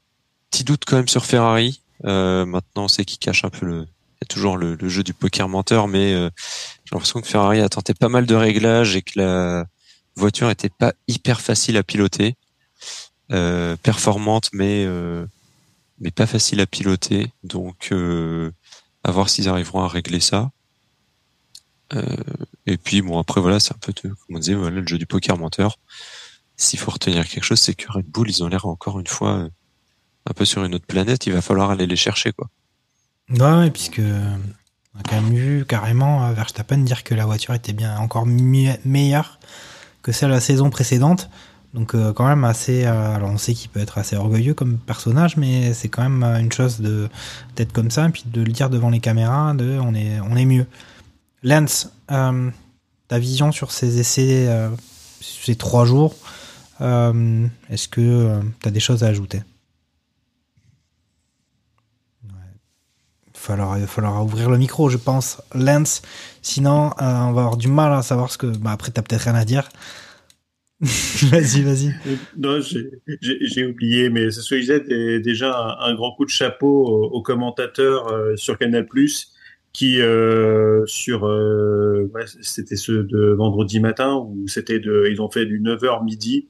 [0.49, 1.82] petit doute quand même sur Ferrari.
[2.05, 3.82] Euh, maintenant, on sait qu'il cache un peu le.
[3.84, 6.30] Il y a toujours le, jeu du poker menteur, mais euh,
[6.86, 9.65] j'ai l'impression que Ferrari a tenté pas mal de réglages et que la
[10.15, 12.36] voiture était pas hyper facile à piloter,
[13.34, 15.26] euh, performante, mais euh,
[16.00, 17.32] mais pas facile à piloter.
[17.43, 18.52] Donc, euh,
[19.04, 20.52] à voir s'ils arriveront à régler ça.
[21.93, 22.04] Euh,
[22.66, 24.98] et puis bon après voilà c'est un peu de, comme on disait voilà le jeu
[24.98, 25.78] du poker menteur.
[26.58, 29.38] S'il faut retenir quelque chose, c'est que Red Bull ils ont l'air encore une fois
[29.38, 29.50] euh,
[30.26, 31.28] un peu sur une autre planète.
[31.28, 32.50] Il va falloir aller les chercher quoi.
[33.30, 37.98] Ouais, puisque on a quand même vu carrément Verstappen dire que la voiture était bien
[37.98, 39.39] encore meilleure
[40.02, 41.30] que celle de la saison précédente.
[41.76, 42.86] Donc euh, quand même assez.
[42.86, 46.23] Euh, alors on sait qu'il peut être assez orgueilleux comme personnage, mais c'est quand même
[46.23, 47.09] une chose de
[47.55, 50.36] d'être comme ça, et puis de le dire devant les caméras, de on est on
[50.36, 50.65] est mieux.
[51.43, 52.49] Lance, euh,
[53.07, 54.69] ta vision sur ces essais, euh,
[55.21, 56.15] ces trois jours,
[56.82, 59.43] euh, est-ce que euh, tu as des choses à ajouter?
[62.23, 62.32] Il,
[63.34, 66.01] falloir, falloir ouvrir le micro, je pense, Lance.
[66.41, 68.47] Sinon, on va avoir du mal à savoir ce que.
[68.47, 69.69] Bah, après, tu peut-être rien à dire.
[70.82, 71.93] vas-y, vas-y.
[72.38, 77.21] Non, j'ai oublié, mais ce que je disais, déjà un, grand coup de chapeau aux,
[77.21, 78.86] commentateurs sur Canal
[79.76, 85.30] qui euh, sur euh, ouais, c'était ceux de vendredi matin où c'était de ils ont
[85.30, 86.47] fait du 9h midi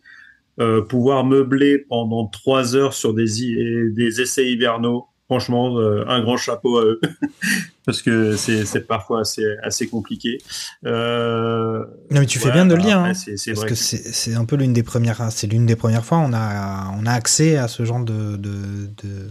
[0.59, 6.37] euh, pouvoir meubler pendant trois heures sur des des essais hivernaux franchement euh, un grand
[6.37, 7.01] chapeau à eux
[7.85, 10.39] parce que c'est parfois assez assez compliqué
[10.85, 11.79] euh,
[12.11, 14.35] non mais tu fais bien de le dire hein, c'est, c'est parce que c'est c'est
[14.35, 17.57] un peu l'une des premières c'est l'une des premières fois on a on a accès
[17.57, 19.29] à ce genre de de de,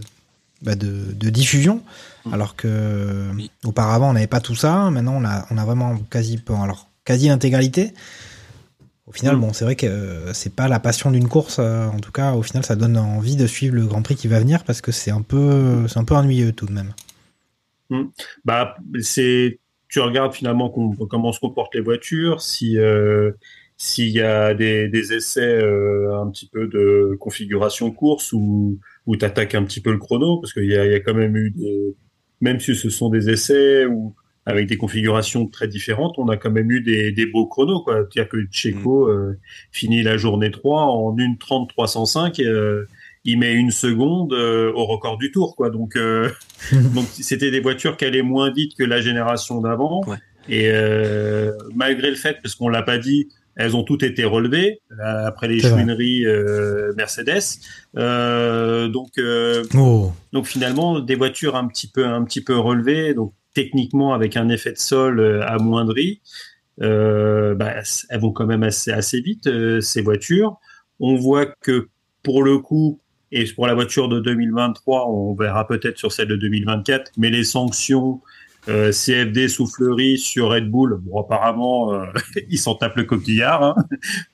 [0.61, 1.81] bah de, de diffusion
[2.31, 3.51] alors que oui.
[3.63, 4.89] auparavant on n'avait pas tout ça.
[4.89, 7.93] Maintenant on a on a vraiment quasi alors quasi l'intégralité.
[9.07, 11.57] Au final, bon, c'est vrai que euh, c'est pas la passion d'une course.
[11.59, 14.27] Euh, en tout cas, au final, ça donne envie de suivre le Grand Prix qui
[14.27, 16.93] va venir parce que c'est un peu c'est un peu ennuyeux tout de même.
[17.91, 18.05] Mmh.
[18.45, 20.69] Bah c'est tu regardes finalement
[21.09, 23.31] comment se comportent les voitures, si euh,
[23.77, 29.23] s'il y a des, essais euh, un petit peu de configuration course ou où tu
[29.25, 31.51] attaques un petit peu le chrono parce qu'il y a, y a quand même eu
[31.51, 31.95] des
[32.41, 34.13] même si ce sont des essais où
[34.45, 37.81] avec des configurations très différentes, on a quand même eu des, des beaux chronos.
[37.81, 37.95] quoi.
[38.11, 39.39] C'est-à-dire que Checo euh,
[39.71, 42.87] finit la journée 3 en 1.30 305 et euh,
[43.23, 45.55] il met une seconde euh, au record du tour.
[45.55, 45.69] quoi.
[45.71, 46.29] Donc, euh,
[46.93, 50.01] donc c'était des voitures qui allaient moins vite que la génération d'avant.
[50.05, 50.17] Ouais.
[50.47, 54.81] Et euh, malgré le fait, parce qu'on l'a pas dit, elles ont toutes été relevées
[54.91, 57.41] euh, après les chouineries euh, Mercedes.
[57.97, 60.11] Euh, donc, euh, Oh.
[60.33, 64.49] donc finalement, des voitures un petit peu, un petit peu relevées, donc techniquement avec un
[64.49, 66.21] effet de sol euh, amoindri,
[66.83, 67.73] euh, bah,
[68.09, 70.57] elles vont quand même assez, assez vite euh, ces voitures.
[70.99, 71.87] On voit que
[72.21, 72.99] pour le coup,
[73.31, 77.43] et pour la voiture de 2023, on verra peut-être sur celle de 2024, mais les
[77.43, 78.21] sanctions
[78.67, 82.05] euh, CFD soufflerie sur Red Bull, bon apparemment euh,
[82.49, 83.61] ils s'en tapent le coquillard.
[83.63, 83.75] hein.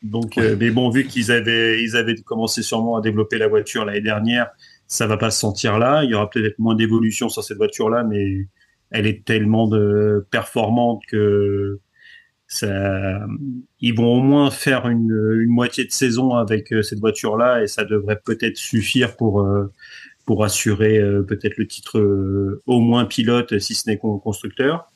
[0.03, 3.83] Donc, euh, mais bon vu qu'ils avaient ils avaient commencé sûrement à développer la voiture
[3.83, 4.47] l'année dernière,
[4.87, 6.03] ça va pas se sentir là.
[6.03, 8.47] Il y aura peut-être moins d'évolution sur cette voiture-là, mais
[8.91, 11.79] elle est tellement de performante que
[12.47, 13.21] ça,
[13.79, 17.67] ils vont au moins faire une, une moitié de saison avec euh, cette voiture-là et
[17.67, 19.71] ça devrait peut-être suffire pour euh,
[20.25, 21.99] pour assurer euh, peut-être le titre
[22.65, 24.91] au moins pilote, si ce n'est con- constructeur.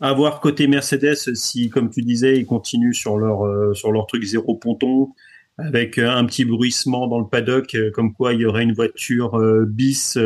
[0.00, 4.22] À voir côté Mercedes si, comme tu disais, ils continuent sur leur sur leur truc
[4.22, 5.08] zéro ponton
[5.58, 10.16] avec un petit bruissement dans le paddock, comme quoi il y aurait une voiture bis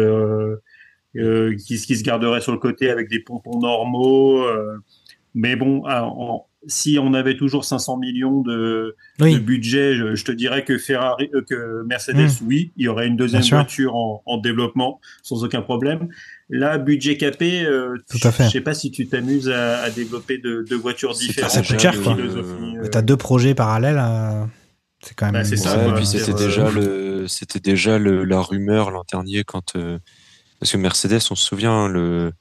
[1.17, 4.43] euh, qui, qui se garderait sur le côté avec des pontons normaux.
[4.43, 4.77] euh.
[5.35, 9.35] mais bon, ah, en- si on avait toujours 500 millions de, Oui.
[9.35, 13.07] de budget, je, je te dirais que Ferrari, euh, que Mercedes, oui, il y aurait
[13.07, 16.09] une deuxième Bien voiture en, en développement sans aucun problème.
[16.49, 18.45] Là, budget capé, euh, Tout à fait.
[18.45, 21.51] je sais pas si tu t'amuses à, à développer deux de voitures différentes.
[21.51, 22.17] ça coûte cher, quoi.
[22.19, 24.45] euh, T'as deux projets parallèles, euh,
[25.03, 25.35] c'est quand même.
[25.35, 25.93] Bah, c'est ça, Ouais, quoi.
[25.93, 29.77] et puis C'est, c'était euh, déjà le, c'était déjà le, la rumeur l'an dernier quand,
[29.77, 29.99] euh,
[30.61, 32.32] parce que Mercedes, on se souvient, le,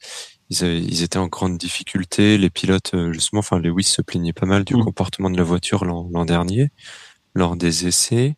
[0.49, 4.33] ils, avaient- ils étaient en grande difficulté, les pilotes, euh, justement, enfin, Lewis se plaignait
[4.33, 4.83] pas mal du Mm.
[4.83, 6.69] comportement de la voiture l'an, dernier,
[7.33, 8.35] lors des essais.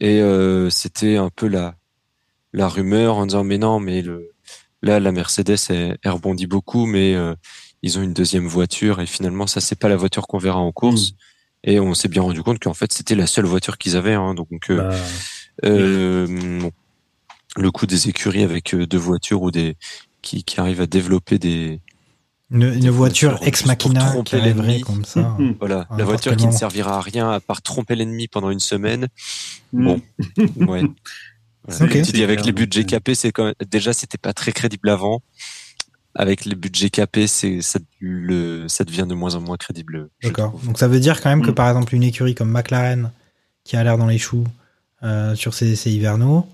[0.00, 1.74] Et, euh, c'était un peu la,
[2.52, 4.30] la rumeur en disant, mais non, mais le,
[4.82, 7.34] là, la Mercedes, elle, elle rebondit beaucoup, mais, euh,
[7.82, 10.72] ils ont une deuxième voiture et finalement, ça, c'est pas la voiture qu'on verra en
[10.72, 11.10] course.
[11.12, 11.14] Mm.
[11.66, 14.34] Et on s'est bien rendu compte qu'en fait, c'était la seule voiture qu'ils avaient, hein,
[14.34, 14.96] donc, euh, bah,
[15.64, 16.26] euh,
[16.60, 16.72] bon,
[17.56, 19.76] le coût des écuries avec euh, deux voitures ou des
[20.22, 21.80] qui, qui arrivent à développer des
[22.50, 24.80] Une, une Des voiture ex machina tromper qui arriverait l'ennemi.
[24.80, 25.36] comme ça.
[25.60, 28.50] voilà À la n'importe voiture qui ne servira à rien à part tromper l'ennemi pendant
[28.50, 29.08] une semaine.
[29.72, 29.84] mm.
[29.84, 30.00] Bon,
[30.66, 30.82] ouais.
[31.66, 31.84] Voilà.
[31.86, 32.02] Ok.
[32.02, 35.22] Tu dis avec les budgets capés, c'est quand même, déjà c'était pas très crédible avant.
[36.14, 40.10] Avec les budgets capés, c'est ça, le, ça devient de moins en moins crédible.
[40.22, 40.60] D'accord.
[40.64, 41.54] Donc ça veut dire quand même que Mm.
[41.54, 43.10] par exemple une écurie comme McLaren
[43.64, 44.44] qui a l'air dans les choux
[45.02, 46.46] euh, sur ses essais hivernaux,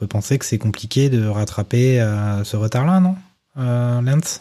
[0.00, 3.16] peut penser que c'est compliqué de rattraper euh, ce retard-là, non?
[3.58, 4.40] Euh, Lance?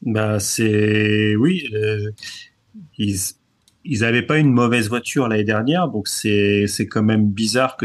[0.00, 2.10] Bah c'est oui, euh,
[2.96, 3.18] ils
[3.84, 7.84] ils avaient pas une mauvaise voiture l'année dernière, donc c'est c'est quand même bizarre que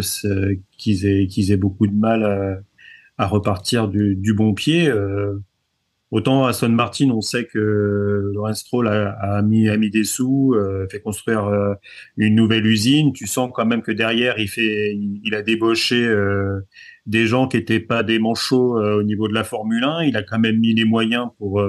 [0.78, 4.90] qu'ils aient qu'ils aient beaucoup de mal à, à repartir du bon pied.
[6.10, 10.88] Autant Aston Martin, on sait que Lawrence Stroll a, mis a mis des sous, euh,
[10.90, 11.74] fait construire euh,
[12.16, 13.12] une nouvelle usine.
[13.12, 16.62] Tu sens quand même que derrière il a débauché euh,
[17.06, 20.04] des gens qui étaient pas des manchots euh, au niveau de la Formule 1.
[20.04, 21.62] Il a quand même mis les moyens pour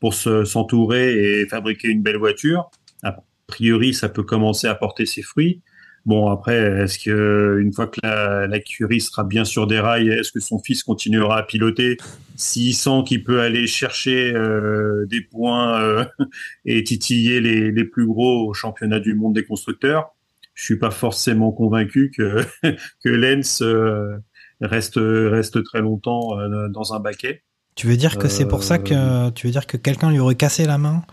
[0.00, 2.70] pour se- s'entourer et fabriquer une belle voiture.
[3.02, 3.16] A
[3.48, 5.62] priori, ça peut commencer à porter ses fruits.
[6.06, 10.08] Bon, après, est-ce que une fois que la, la curie sera bien sur des rails,
[10.08, 11.96] est-ce que son fils continuera à piloter?
[12.36, 16.04] S'il sent qu'il peut aller chercher euh, des points euh,
[16.64, 20.14] et titiller les, les plus gros au championnat du monde des constructeurs
[20.54, 22.44] Je suis pas forcément convaincu que
[23.04, 24.16] que Lens euh,
[24.60, 26.36] reste reste très longtemps
[26.68, 27.42] dans un baquet.
[27.74, 30.34] Tu veux dire que c'est pour ça que tu veux dire que quelqu'un lui aurait
[30.34, 31.04] cassé la main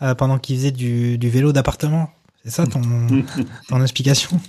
[0.00, 2.10] euh, pendant qu'il faisait du, du vélo d'appartement?
[2.44, 2.80] C'est ça ton,
[3.68, 4.40] ton explication?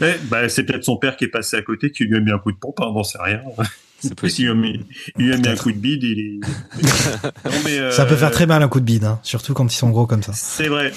[0.00, 2.30] Eh, bah, c'est peut-être son père qui est passé à côté qui lui a mis
[2.30, 3.42] un coup de pompe, hein, on n'en sait rien.
[4.04, 4.52] C'est Il possible.
[4.52, 4.80] lui a mis,
[5.18, 6.40] il lui a mis un coup de bide, il est...
[7.44, 9.72] Non, mais, euh, Ça peut faire très mal un coup de bide, hein, surtout quand
[9.72, 10.32] ils sont gros comme ça.
[10.34, 10.92] C'est vrai.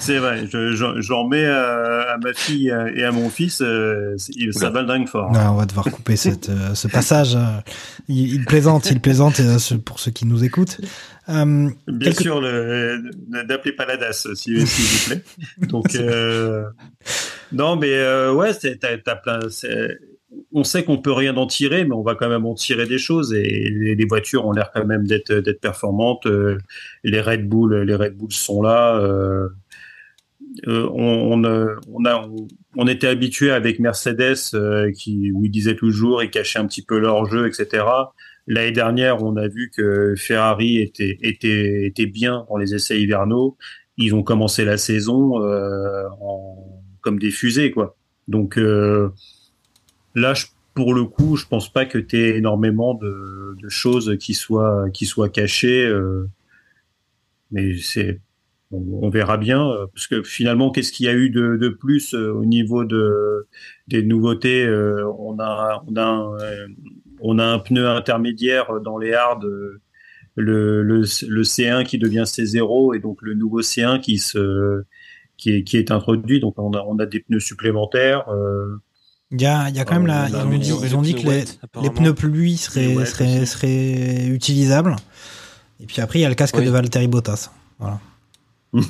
[0.00, 0.46] C'est vrai.
[0.52, 4.68] Je- je- J'en mets à, à ma fille et à mon fils, euh, il- ça
[4.68, 5.32] va le dingue fort.
[5.32, 7.36] Non, on va devoir couper cette, euh, ce passage.
[7.36, 7.40] euh,
[8.08, 10.78] Il, il plaisante, il plaisante euh, pour ceux qui nous écoutent.
[11.28, 13.00] Euh, Bien Quelque- sûr, le-
[13.46, 15.22] d'appeler Paladas, s'il s'il vous plaît.
[15.68, 16.64] Donc, euh,
[17.52, 19.38] non, mais euh, ouais, t'as plein.
[20.52, 22.98] On sait qu'on peut rien en tirer, mais on va quand même en tirer des
[22.98, 23.32] choses.
[23.34, 26.26] Et les, voitures ont l'air quand même d'être d'être performantes.
[26.26, 26.58] Euh,
[27.04, 28.98] Les Red Bull, les Red Bull sont là.
[28.98, 29.48] Euh,
[30.68, 31.76] euh, on, on, euh,
[32.06, 32.28] a,
[32.76, 36.82] on, était habitué avec Mercedes, euh, qui où ils disaient toujours, ils cachaient un petit
[36.82, 37.84] peu leur jeu, etc.
[38.46, 43.56] l'année dernière, on a vu que Ferrari était était était bien dans les essais hivernaux.
[43.98, 45.36] Ils ont commencé la saison
[46.20, 47.96] en, comme des fusées, quoi.
[48.28, 48.58] Donc
[50.16, 50.46] là, je
[50.76, 54.90] pour le coup, je pense pas que tu aies énormément de, de, choses qui soient
[54.92, 55.86] qui soient cachées.
[55.86, 56.28] Euh,
[57.50, 58.20] mais c'est
[58.70, 62.14] on, verra bien euh, parce que finalement, qu'est-ce qu'il y a eu de, de plus
[62.14, 63.46] euh, au niveau de
[63.88, 64.68] des nouveautés
[65.18, 66.36] On a on a un,
[67.20, 69.40] on a un pneu intermédiaire dans les hards.
[70.38, 74.84] Le, le, le C1 qui devient C0 et donc le nouveau C1 qui se
[75.38, 78.76] qui est, qui est introduit donc on a, on a des pneus supplémentaires euh,
[79.32, 81.14] il y a, il y a quand même la, ils ont dit, ils ont dit
[81.14, 81.44] que les,
[81.82, 84.96] les, pneus pluie seraient, seraient, seraient utilisables.
[85.80, 87.50] Et puis après, il y a le casque de Valtteri Bottas.
[87.78, 88.00] Voilà.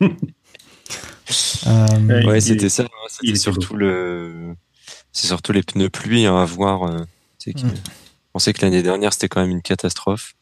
[1.66, 2.84] euh, ouais, c'était ça.
[3.08, 4.54] C'était surtout le,
[5.14, 6.82] c'est surtout les pneus pluie hein, à voir.
[6.82, 6.98] Euh,
[7.46, 7.70] mm.
[8.34, 10.34] On sait que l'année dernière, c'était quand même une catastrophe.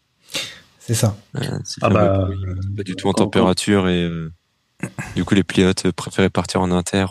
[0.80, 1.16] C'est ça.
[1.36, 2.28] Euh, ah bah,
[2.76, 4.32] pas du tout en température et euh,
[5.14, 7.06] du coup, les pilotes préféraient partir en inter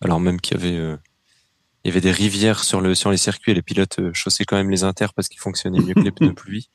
[0.00, 0.96] alors même qu'il y avait euh,
[1.84, 4.44] il y avait des rivières sur le sur les circuits et les pilotes euh, chaussaient
[4.44, 6.68] quand même les inters parce qu'ils fonctionnaient mieux que les pneus pluie.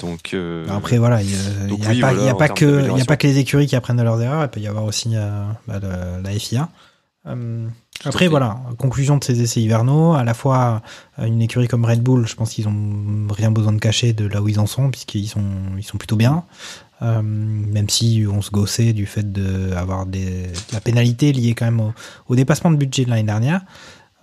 [0.00, 3.04] Donc euh, après voilà, il n'y a, pas, y a pas que il y a
[3.04, 5.14] pas que les écuries qui apprennent de leurs erreurs, il peut y avoir aussi
[5.66, 6.68] bah, la FIA.
[8.04, 10.82] après voilà, conclusion de ces essais hivernaux, à la fois
[11.18, 14.40] une écurie comme Red Bull, je pense qu'ils ont rien besoin de cacher de là
[14.40, 15.44] où ils en sont puisqu'ils sont
[15.76, 16.44] ils sont plutôt bien.
[17.02, 21.92] Euh, même si on se gossait du fait d'avoir des la pénalité liée quand même
[22.28, 23.62] au, dépassement de budget de l'année dernière.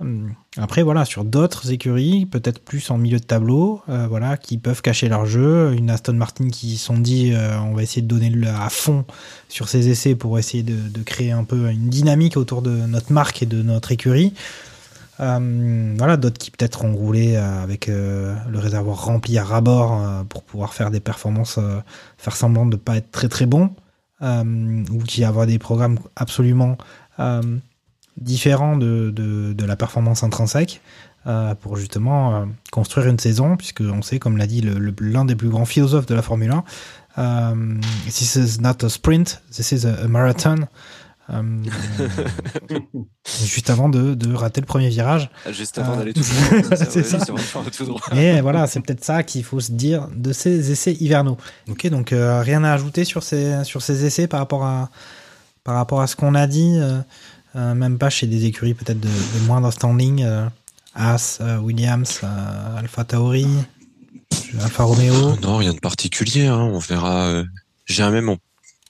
[0.01, 4.57] Euh, après, voilà, sur d'autres écuries, peut-être plus en milieu de tableau, euh, voilà, qui
[4.57, 5.73] peuvent cacher leur jeu.
[5.77, 9.03] Une Aston Martin qui sont dit, on va essayer de donner le, à fond
[9.49, 13.11] sur ces essais pour essayer de, de, créer un peu une dynamique autour de notre
[13.11, 14.33] marque et de notre écurie.
[15.19, 20.25] Euh, voilà, d'autres qui peut-être ont roulé euh, avec euh, le réservoir rempli à rabord
[20.29, 21.59] pour pouvoir faire des performances,
[22.17, 23.71] faire semblant de ne pas être très très bon,
[24.21, 26.77] ou qui avoir des programmes absolument
[28.17, 30.81] différents de, de, la performance intrinsèque.
[31.61, 34.61] pour justement construire une saison, puisque on sait, comme l'a dit
[34.99, 36.53] l'un des plus grands philosophes de la Formule
[37.15, 37.53] 1,
[38.05, 40.67] this is not a sprint, this is a marathon.
[41.31, 41.63] Euh,
[43.45, 45.29] juste avant de, de, rater le premier virage.
[45.45, 46.21] Ah, juste avant d'aller tout
[46.63, 46.75] droit.
[46.75, 47.19] c'est ça.
[48.15, 51.37] Et voilà, c'est peut-être ça qu'il faut se dire de ces essais hivernaux.
[51.69, 54.89] Ok, donc euh, rien à ajouter sur ces, sur ces essais par rapport à,
[55.63, 59.07] par rapport à ce qu'on a dit, euh, même pas chez des écuries peut-être de,
[59.07, 60.25] de moindre standing,
[60.95, 62.21] As, Williams,
[62.77, 63.47] Alpha Tauri,
[64.61, 65.35] Alpha Romeo.
[65.43, 66.47] non, rien de particulier.
[66.47, 66.57] Hein.
[66.57, 67.43] On verra.
[67.85, 68.35] J'ai même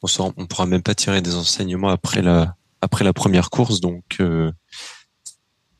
[0.01, 3.81] on ne on pourra même pas tirer des enseignements après la après la première course
[3.81, 4.51] donc euh,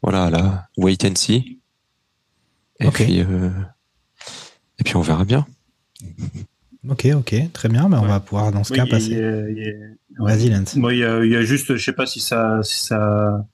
[0.02, 1.60] voilà là wait and see.
[2.80, 3.50] Et puis euh,
[4.80, 5.46] et puis on verra bien.
[6.88, 7.90] Ok ok très bien.
[7.90, 9.20] Mais on va pouvoir dans ce cas passer
[10.18, 13.46] vas-y Lance il y a, y a juste je sais pas si ça si ça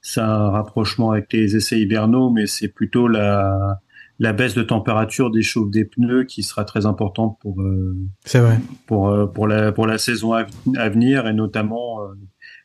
[0.00, 3.80] ça un rapprochement avec les essais hivernaux mais c'est plutôt la
[4.18, 8.40] la baisse de température des chauves des pneus qui sera très importante pour euh, c'est
[8.40, 10.44] vrai pour euh, pour la pour la saison à,
[10.88, 12.14] venir et notamment euh,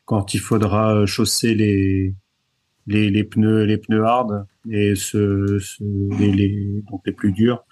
[0.06, 2.14] quand il faudra chausser les
[2.86, 5.84] les, les pneus les pneus hard et ce, ce
[6.20, 7.66] les, les, donc les plus durs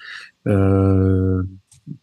[0.48, 1.44] euh,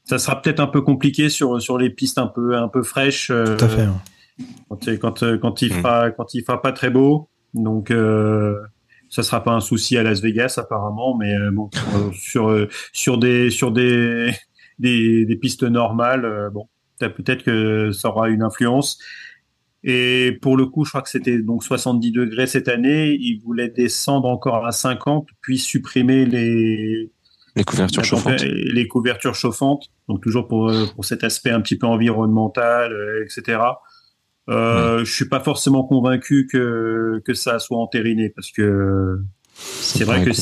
[0.05, 3.29] ça sera peut-être un peu compliqué sur sur les pistes un peu un peu fraîches
[3.29, 3.89] Tout à fait.
[4.69, 5.77] quand quand quand il mm.
[5.77, 8.61] fera quand il fera pas très beau donc euh,
[9.13, 12.69] ça sera pas un souci à Las Vegas apparemment, mais euh, bon euh, sur euh,
[12.95, 14.33] sur des sur des
[14.79, 16.67] des, des pistes normales, bon
[16.99, 18.99] peut-être que ça aura une influence.
[19.85, 23.17] Et pour le coup, je crois que c'était donc 70 degrés cette année.
[23.19, 27.11] Ils voulaient descendre encore à 50, puis supprimer les
[27.55, 28.41] les couvertures chauffantes.
[28.43, 29.91] Les couvertures chauffantes.
[30.09, 32.95] Donc toujours pour pour cet aspect un petit peu environnemental,
[33.27, 33.59] etc.
[34.49, 39.21] Euh, Je suis pas forcément convaincu que que ça soit entériné parce que
[39.55, 40.33] c'est vrai que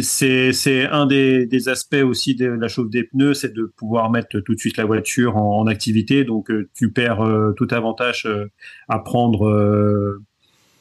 [0.00, 4.10] c'est c'est un des, des aspects aussi de la chauffe des pneus, c'est de pouvoir
[4.10, 6.24] mettre tout de suite la voiture en, en activité.
[6.24, 8.50] Donc euh, tu perds euh, tout avantage euh,
[8.88, 10.18] à prendre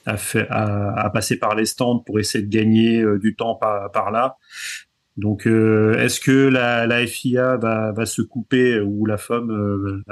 [0.05, 0.15] à,
[0.49, 4.37] à, à, passer par les stands pour essayer de gagner du temps par, par là.
[5.17, 10.03] Donc, euh, est-ce que la, la FIA va, va, se couper ou la FOM euh,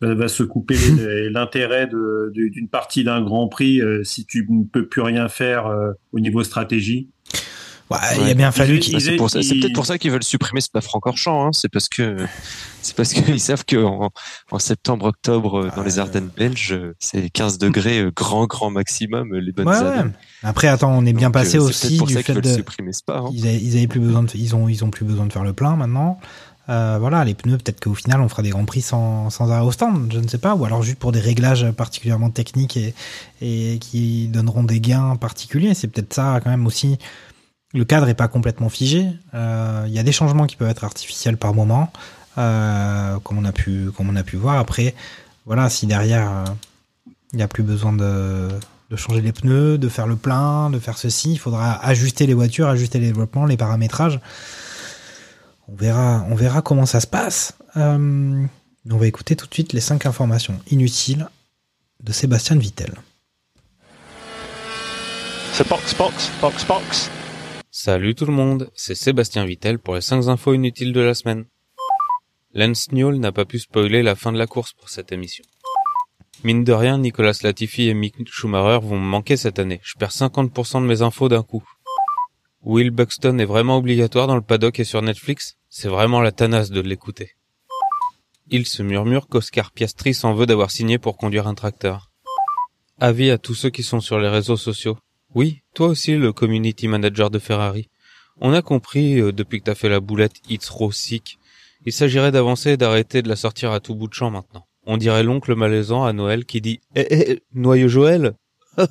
[0.00, 0.76] va, va, se couper
[1.30, 1.88] l'intérêt
[2.32, 5.66] d'une partie d'un Grand Prix euh, si tu ne peux plus rien faire
[6.12, 7.10] au niveau stratégie?
[7.90, 8.94] Ouais, il a bien fallu Ils- qu'il.
[8.94, 11.46] Bah, c'est ils- peut-être pour ça qu'ils veulent supprimer Spa-Francorchamps.
[11.46, 11.50] Hein.
[11.52, 12.16] C'est parce que
[12.82, 14.10] c'est parce qu'ils savent que en,
[14.50, 19.32] en septembre, octobre, euh, dans les Ardennes belges, c'est 15 degrés euh, grand grand maximum
[19.34, 20.02] euh, les bonnes Ouais, années.
[20.02, 20.10] ouais.
[20.42, 22.42] Après, attends, on est bien Donc, passé c'est aussi pour du ça qu'ils fait veulent
[22.52, 22.54] de.
[22.56, 23.18] supprimer Spa.
[23.18, 23.30] hein.
[23.32, 25.44] Ils avaient, ils avaient plus besoin de, ils ont, ils ont plus besoin de faire
[25.44, 26.18] le plein maintenant.
[26.68, 29.64] Euh, voilà, les pneus, peut-être qu'au final, on fera des grands prix sans, sans arrêt
[29.64, 32.92] au stand, je ne sais pas, ou alors juste pour des réglages particulièrement techniques et,
[33.40, 35.74] et qui donneront des gains particuliers.
[35.74, 36.98] C'est peut-être ça quand même aussi.
[37.74, 39.08] Le cadre est pas complètement figé.
[39.34, 41.92] Euh, Il y a des changements qui peuvent être artificiels par moment,
[42.38, 43.90] euh, comme on a pu,
[44.34, 44.58] voir.
[44.58, 44.94] Après,
[45.44, 46.44] voilà, si derrière euh,
[47.32, 48.48] il n'y a plus besoin de,
[48.96, 51.32] changer les pneus, de faire le plein, de faire ceci.
[51.32, 54.20] Il faudra ajuster les voitures, ajuster les développements, les paramétrages.
[55.68, 57.54] On verra, comment ça se passe.
[57.76, 58.46] Euh,
[58.88, 61.28] on va écouter tout de suite les cinq informations inutiles
[62.02, 62.94] de Sébastien Vittel.
[65.68, 67.10] Box, box, box, box.
[67.78, 71.44] Salut tout le monde, c'est Sébastien Vittel pour les 5 infos inutiles de la semaine.
[72.54, 75.44] Lance Newell n'a pas pu spoiler la fin de la course pour cette émission.
[76.42, 79.82] Mine de rien, Nicolas Latifi et Mick Schumacher vont me manquer cette année.
[79.84, 81.62] Je perds 50% de mes infos d'un coup.
[82.62, 85.58] Will Buxton est vraiment obligatoire dans le paddock et sur Netflix?
[85.68, 87.32] C'est vraiment la tanasse de l'écouter.
[88.48, 92.10] Il se murmure qu'Oscar Piastri s'en veut d'avoir signé pour conduire un tracteur.
[92.98, 94.96] Avis à tous ceux qui sont sur les réseaux sociaux.
[95.34, 97.88] Oui, toi aussi le community manager de Ferrari.
[98.40, 101.38] On a compris euh, depuis que t'as fait la boulette It's Raw Sick.
[101.84, 104.66] Il s'agirait d'avancer et d'arrêter de la sortir à tout bout de champ maintenant.
[104.84, 108.34] On dirait l'oncle malaisant à Noël qui dit Eh eh, noyau Joël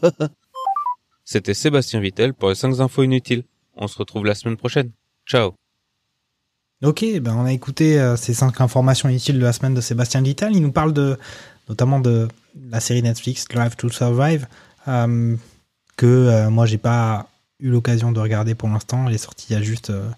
[1.26, 3.44] C'était Sébastien Vittel pour les 5 infos inutiles.
[3.76, 4.92] On se retrouve la semaine prochaine.
[5.26, 5.56] Ciao
[6.84, 10.22] Ok, ben on a écouté euh, ces cinq informations inutiles de la semaine de Sébastien
[10.22, 10.56] Vittel.
[10.56, 11.18] Il nous parle de,
[11.70, 12.28] notamment de
[12.70, 14.48] la série Netflix Drive to Survive,
[14.88, 15.36] euh,
[15.96, 17.28] que euh, moi j'ai pas
[17.60, 19.08] eu l'occasion de regarder pour l'instant.
[19.08, 20.10] Elle est sortie il y a juste euh,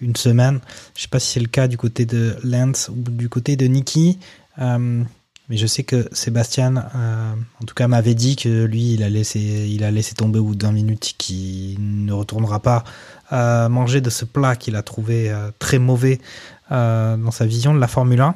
[0.00, 0.60] une semaine.
[0.96, 3.66] Je sais pas si c'est le cas du côté de Lance ou du côté de
[3.66, 4.18] Nikki.
[4.58, 5.02] Euh,
[5.50, 9.10] mais je sais que Sébastien, euh, en tout cas, m'avait dit que lui, il a
[9.10, 11.76] laissé, il a laissé tomber au bout d'un minute, qu'il
[12.06, 12.84] ne retournera pas
[13.68, 16.18] manger de ce plat qu'il a trouvé très mauvais
[16.70, 18.34] dans sa vision de la Formule 1.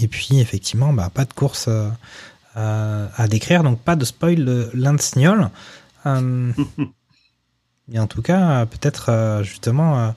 [0.00, 1.68] Et puis, effectivement, bah, pas de course
[2.54, 5.50] à décrire, donc pas de spoil de Lance Niol.
[6.06, 6.52] Euh,
[7.88, 10.12] mais en tout cas, peut-être euh, justement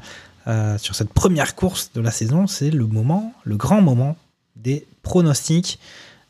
[0.47, 4.17] euh, sur cette première course de la saison, c'est le moment, le grand moment
[4.55, 5.79] des pronostics.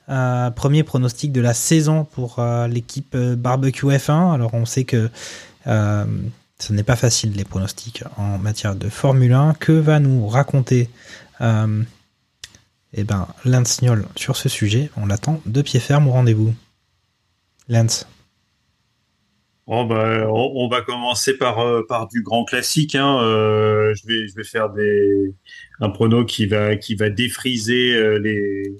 [0.07, 4.33] Premier pronostic de la saison pour l'équipe Barbecue F1.
[4.33, 5.09] Alors on sait que
[5.65, 9.53] ce n'est pas facile les pronostics en matière de Formule 1.
[9.53, 10.89] Que va nous raconter
[11.39, 14.91] eh ben, Lance Niol sur ce sujet?
[14.97, 16.53] On l'attend de pied ferme au rendez-vous.
[17.69, 18.05] Lance.
[19.65, 22.95] Bon, bah, on, on va commencer par, euh, par du grand classique.
[22.95, 23.17] Hein.
[23.21, 25.33] Euh, je, vais, je vais faire des,
[25.79, 28.75] un prono qui va, qui va défriser euh, les,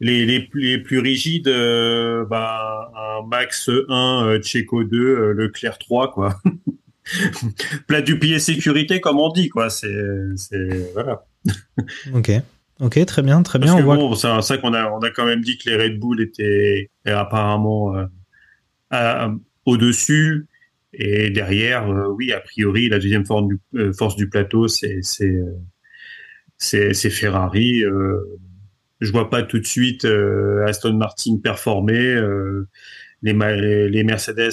[0.00, 1.48] les, les, les plus rigides.
[1.48, 6.36] Euh, bah, un Max 1, euh, Checo 2, euh, Leclerc 3, quoi.
[7.86, 9.70] Plat du pied sécurité, comme on dit, quoi.
[9.70, 9.88] C'est,
[10.36, 11.24] c'est, voilà.
[12.14, 12.30] Ok.
[12.80, 13.68] Ok, très bien, très bien.
[13.72, 15.70] Parce On que voit bon, c'est ça qu'on a, on a quand même dit que
[15.70, 18.04] les Red Bull étaient, étaient apparemment euh,
[18.90, 19.32] à-
[19.66, 20.46] au-dessus.
[20.92, 25.56] Et derrière, euh, oui, a priori, la deuxième force du, euh, force du plateau, euh,
[26.56, 27.84] c'est Ferrari.
[27.84, 28.18] Euh,
[29.00, 32.18] je vois pas tout de suite euh, Aston Martin performer.
[33.22, 34.52] Les, les Mercedes,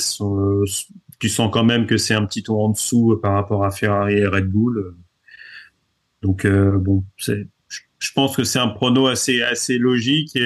[1.20, 4.16] tu sens quand même que c'est un petit tour en dessous par rapport à Ferrari
[4.16, 4.96] et Red Bull.
[6.22, 10.38] Donc bon, je pense que c'est un prono assez assez logique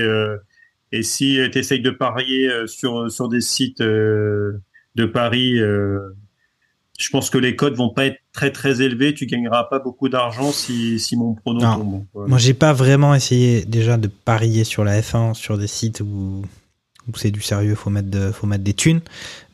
[0.92, 4.62] et si tu essayes de parier euh, sur sur des sites euh,
[4.96, 6.16] de paris, euh,
[6.98, 9.14] je pense que les codes vont pas être très très élevés.
[9.14, 11.78] Tu gagneras pas beaucoup d'argent si si mon prono Non.
[11.78, 12.06] tombe.
[12.14, 12.30] Voilà.
[12.30, 16.42] Moi, j'ai pas vraiment essayé déjà de parier sur la F1 sur des sites où,
[17.08, 19.02] où c'est du sérieux, faut mettre de, faut mettre des thunes.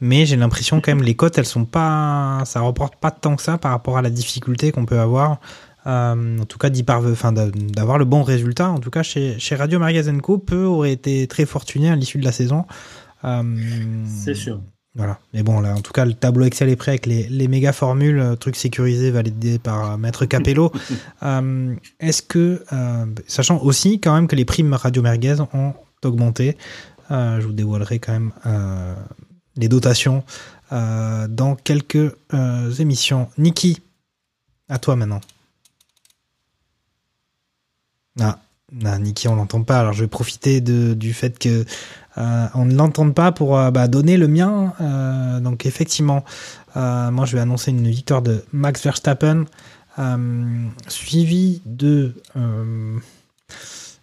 [0.01, 3.41] Mais j'ai l'impression quand même les cotes, elles sont pas, ça rapporte pas tant que
[3.41, 5.39] ça par rapport à la difficulté qu'on peut avoir.
[5.85, 8.69] Euh, en tout cas, d'avoir le bon résultat.
[8.69, 12.17] En tout cas, chez, chez Radio Magazine Co, peu auraient été très fortunés à l'issue
[12.17, 12.65] de la saison.
[13.25, 13.43] Euh,
[14.05, 14.61] C'est sûr.
[14.95, 15.19] Voilà.
[15.33, 17.73] Mais bon, là, en tout cas, le tableau Excel est prêt avec les, les méga
[17.73, 20.71] formules, euh, truc sécurisé validé par Maître Capello.
[21.23, 22.63] Euh, Est-ce que,
[23.27, 25.73] sachant aussi quand même que les primes Radio Merguez ont
[26.03, 26.57] augmenté,
[27.09, 28.31] je vous dévoilerai quand même
[29.55, 30.25] les dotations
[30.69, 32.13] dans quelques
[32.77, 33.29] émissions.
[33.37, 33.81] Niki,
[34.67, 35.21] à toi maintenant.
[38.19, 38.39] Ah,
[38.85, 39.79] ah, Niki, on l'entend pas.
[39.79, 41.65] Alors je vais profiter du fait que
[42.17, 44.73] euh, on ne l'entende pas pour euh, bah, donner le mien.
[44.81, 46.23] Euh, donc effectivement,
[46.75, 49.45] moi je vais annoncer une victoire de Max Verstappen,
[50.87, 52.15] suivi de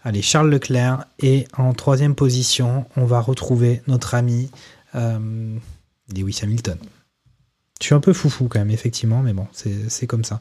[0.05, 4.51] allez Charles Leclerc et en troisième position, on va retrouver notre ami
[4.95, 6.79] Lewis Hamilton.
[7.81, 10.39] Je suis un peu foufou quand même, effectivement, mais bon, c'est comme ça.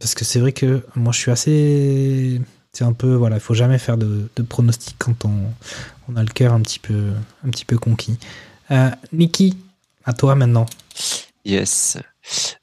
[0.00, 2.40] Parce que c'est vrai que moi je suis assez.
[2.72, 3.14] C'est un peu.
[3.14, 5.32] Voilà, il faut jamais faire de, de pronostics quand on,
[6.08, 7.12] on a le cœur un petit peu,
[7.46, 8.18] un petit peu conquis.
[8.70, 9.56] Euh, Niki,
[10.04, 10.66] à toi maintenant.
[11.44, 11.98] Yes.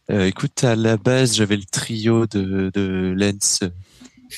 [0.10, 3.60] Euh, écoute, à la base, j'avais le trio de, de Lens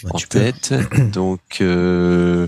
[0.04, 0.28] Bah, en peux.
[0.28, 0.74] tête.
[1.14, 2.48] Donc, euh,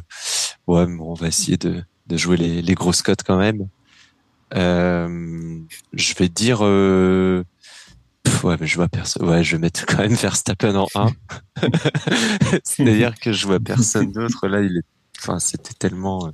[0.68, 3.68] ouais, bon, on va essayer de, de jouer les, les grosses cotes quand même.
[4.54, 5.60] Euh,
[5.94, 7.44] je vais dire, euh,
[8.46, 9.28] ouais, mais je vois personne.
[9.28, 11.12] Ouais, je vais mettre quand même Verstappen en 1.
[12.64, 14.48] C'est-à-dire que je vois personne d'autre.
[14.48, 14.86] Là, il est,
[15.20, 16.32] enfin, c'était tellement, euh,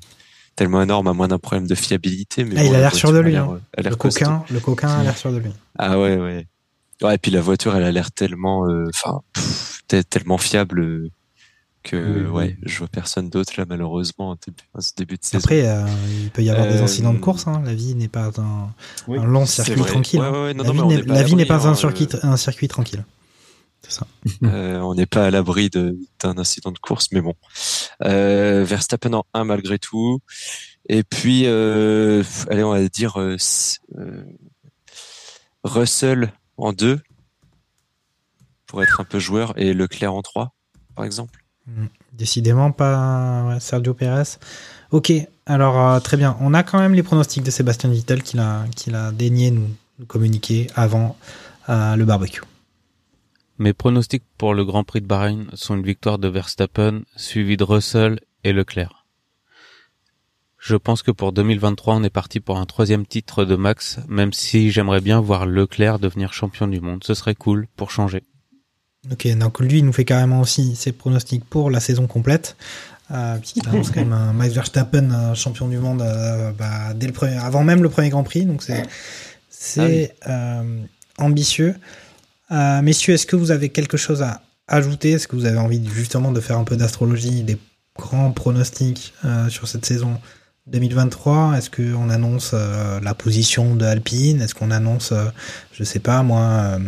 [0.56, 2.44] tellement énorme à moins d'un problème de fiabilité.
[2.44, 3.60] Mais il a la l'air sûr de lui, hein.
[3.78, 5.52] Le coquin, le coquin a l'air sûr de lui.
[5.78, 6.48] Ah ouais, ouais.
[7.02, 9.22] Ouais, et puis la voiture, elle a l'air tellement, euh, enfin,
[10.10, 11.10] tellement fiable euh,
[11.84, 12.32] que, Oui, oui.
[12.32, 15.40] ouais, je vois personne d'autre là, malheureusement, en début, en ce début de saison.
[15.40, 15.86] Après, euh,
[16.24, 17.48] il peut y avoir des Euh, incidents de course.
[17.48, 17.62] Hein.
[17.66, 18.74] La vie n'est pas un,
[19.08, 20.20] Oui, un long circuit tranquille.
[20.20, 20.32] Ouais, hein.
[20.32, 22.20] ouais, ouais, non, la non, vie n'est pas un hein, circuit, euh.
[22.24, 23.04] un circuit tranquille.
[23.82, 24.08] C'est ça.
[24.44, 27.34] Euh, on n'est pas à l'abri d'un incident de course, mais bon.
[28.04, 30.20] Euh, Verstappen en 1 malgré tout.
[30.88, 33.18] Et puis, euh, allez, on va dire
[35.64, 37.00] Russell en 2
[38.66, 40.54] pour être un peu joueur et Leclerc en 3,
[40.96, 41.41] par exemple.
[42.14, 44.38] Décidément pas Sergio Pérez.
[44.92, 45.14] Ok,
[45.46, 46.38] alors euh, très bien.
[46.42, 49.70] On a quand même les pronostics de Sébastien Vettel qu'il a, daigné nous,
[50.08, 51.16] communiquer avant
[51.70, 52.42] euh, le barbecue.
[53.58, 57.64] Mes pronostics pour le Grand Prix de Bahreïn sont une victoire de Verstappen, suivie de
[57.64, 59.06] Russell et Leclerc.
[60.58, 64.34] Je pense que pour 2023, on est parti pour un troisième titre de Max, même
[64.34, 67.04] si j'aimerais bien voir Leclerc devenir champion du monde.
[67.04, 68.24] Ce serait cool pour changer.
[69.10, 72.56] Ok, donc lui, il nous fait carrément aussi ses pronostics pour la saison complète.
[73.10, 77.14] Euh, puisqu'il annonce quand même un Max Verstappen champion du monde euh, bah, dès le
[77.14, 78.46] premier, avant même le premier Grand Prix.
[78.46, 78.84] Donc c'est
[79.50, 80.82] c'est euh,
[81.18, 81.76] ambitieux.
[82.52, 85.12] Euh, messieurs, est-ce que vous avez quelque chose à ajouter?
[85.12, 87.58] Est-ce que vous avez envie justement de faire un peu d'astrologie, des
[87.98, 89.14] grands pronostics
[89.50, 90.20] sur cette saison
[90.68, 94.42] 2023 Est-ce qu'on annonce la position de Alpine?
[94.42, 95.14] Est-ce qu'on annonce,
[95.74, 96.80] je sais pas moi,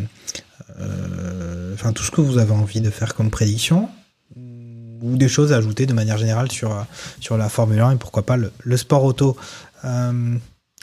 [1.74, 3.90] enfin tout ce que vous avez envie de faire comme prédiction
[4.36, 6.82] ou des choses à ajouter de manière générale sur, euh,
[7.20, 9.36] sur la Formule 1 et pourquoi pas le, le sport auto.
[9.84, 10.36] Euh,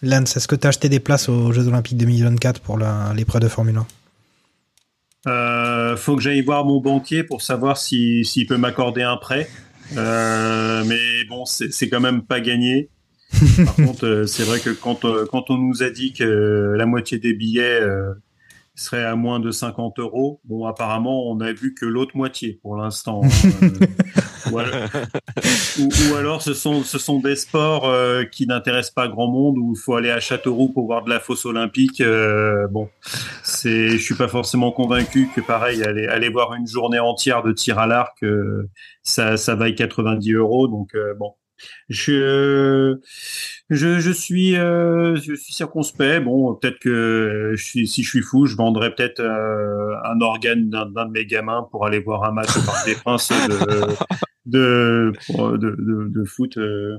[0.03, 2.79] Lance, est-ce que tu as acheté des places aux Jeux Olympiques 2024 pour
[3.15, 3.87] l'épreuve de Formule 1
[5.27, 9.49] Euh, faut que j'aille voir mon banquier pour savoir si- s'il peut m'accorder un prêt.
[9.97, 12.89] Euh, mais bon, c'est quand même pas gagné.
[13.65, 16.87] Par contre, euh, c'est vrai que quand, euh, quand on nous a dit que la
[16.87, 17.81] moitié des billets
[18.81, 22.77] seraient à moins de 50 euros, bon, apparemment, on a vu que l'autre moitié pour
[22.77, 23.21] l'instant.
[23.25, 23.29] hein.
[24.51, 24.75] Ou, alors,
[25.79, 29.59] ou- ou alors, ce sont, ce sont des sports euh, qui n'intéressent pas grand monde,
[29.59, 32.01] où il faut aller à Châteauroux pour voir de la fosse olympique.
[32.01, 32.89] Euh, bon,
[33.43, 37.53] c'est, je suis pas forcément convaincu que pareil, aller, aller voir une journée entière de
[37.53, 38.69] tir à l'arc, euh,
[39.03, 40.69] ça, ça vaille 90 euros.
[40.69, 41.35] Donc bon,
[41.89, 42.97] je,
[43.71, 46.25] je, je suis, euh, je suis circonspect.
[46.25, 50.71] Bon, peut-être que je suis, si je suis fou, je vendrais peut-être euh, un organe
[50.71, 53.97] d'un, de mes gamins pour aller voir un match au Parc des Princes de,
[54.47, 55.13] de,
[55.57, 56.57] de, de, de foot.
[56.59, 56.99] euh,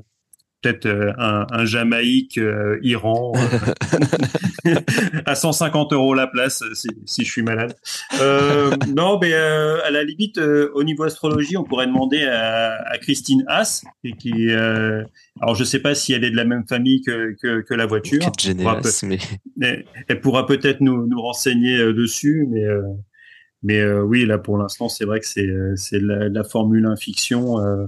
[0.61, 3.95] peut-être euh, un, un Jamaïque, euh, Iran, euh,
[5.25, 7.75] à 150 euros la place si, si je suis malade.
[8.19, 12.75] Euh, non, mais euh, à la limite, euh, au niveau astrologie, on pourrait demander à,
[12.89, 15.03] à Christine Haas, et qui, euh,
[15.41, 17.85] alors je sais pas si elle est de la même famille que, que, que la
[17.85, 18.19] voiture.
[18.47, 18.81] Elle pourra
[19.57, 22.81] mais elle, pourra peut-être nous, nous renseigner euh, dessus, mais euh,
[23.63, 26.95] mais euh, oui, là pour l'instant, c'est vrai que c'est c'est la, la Formule 1
[26.95, 27.85] fiction, euh,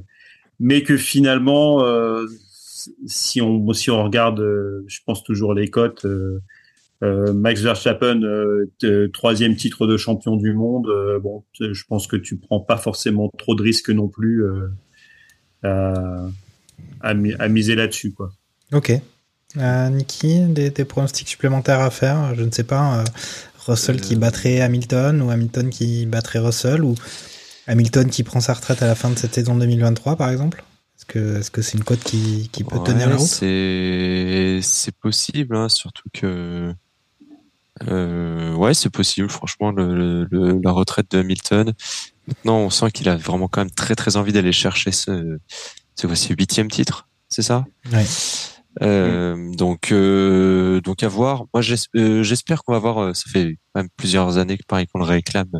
[0.59, 2.27] mais que finalement, euh,
[3.07, 6.05] si on si on regarde, euh, je pense toujours les cotes.
[6.05, 6.41] euh,
[7.03, 10.87] euh, Max Verstappen, euh, troisième titre de champion du monde.
[10.87, 14.69] euh, bon, je pense que tu prends pas forcément trop de risques non plus euh,
[15.63, 16.27] à,
[17.01, 18.31] à, mi- à miser là-dessus, quoi.
[18.71, 18.91] Ok.
[19.57, 22.33] Euh, Niki, des, des pronostics supplémentaires à faire?
[22.35, 22.99] Je ne sais pas.
[22.99, 23.03] euh,
[23.67, 26.95] Russell qui battrait Hamilton ou Hamilton qui battrait Russell ou
[27.67, 30.63] Hamilton qui prend sa retraite à la fin de cette saison 2023 par exemple?
[31.15, 33.27] Est-ce que c'est une cote qui, qui peut tenir la route?
[33.27, 36.73] C'est possible, hein, surtout que
[37.87, 39.29] euh, ouais, c'est possible.
[39.29, 41.73] Franchement, le, le- la retraite de Hamilton.
[42.27, 45.37] Maintenant, on sent qu'il a vraiment quand même très très envie d'aller chercher ce
[45.95, 47.65] c'est huitième titre, c'est ça?
[47.91, 48.05] Ouais.
[48.81, 51.45] Euh, donc, euh, donc à voir.
[51.53, 51.75] Moi, j'es-
[52.23, 53.15] j'espère qu'on va voir.
[53.15, 55.51] Ça fait quand même plusieurs années que pareil qu'on le réclame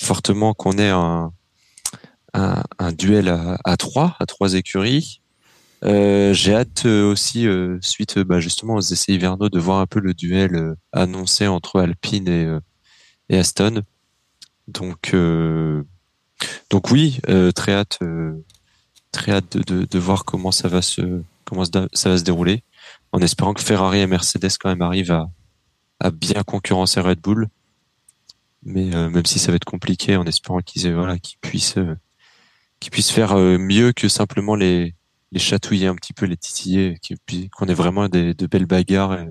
[0.00, 1.32] fortement qu'on ait un,
[2.34, 5.20] un, un duel à, à trois, à trois écuries.
[5.84, 9.80] Euh, J'ai hâte euh, aussi euh, suite euh, bah, justement aux essais hivernaux de voir
[9.80, 12.58] un peu le duel euh, annoncé entre Alpine et,
[13.28, 13.82] et Aston.
[14.68, 15.14] Donc,
[16.70, 17.18] donc oui,
[17.54, 17.98] très hâte,
[19.10, 22.62] très hâte de, de, de voir comment ça va se comment ça va se dérouler,
[23.10, 25.28] en espérant que Ferrari et Mercedes quand même arrivent à,
[25.98, 27.48] à bien concurrencer Red Bull.
[28.62, 31.78] Mais même si ça va être compliqué, en espérant qu'ils voilà qu'ils puissent
[32.82, 34.94] qu'ils puissent faire euh, mieux que simplement les
[35.30, 36.98] les chatouiller un petit peu, les titiller,
[37.56, 39.24] qu'on ait vraiment des, de belles bagarres euh,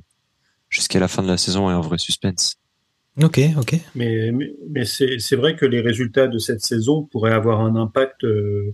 [0.68, 2.58] jusqu'à la fin de la saison et un vrai suspense.
[3.22, 3.76] Ok, ok.
[3.94, 7.76] Mais, mais, mais c'est c'est vrai que les résultats de cette saison pourraient avoir un
[7.76, 8.74] impact euh,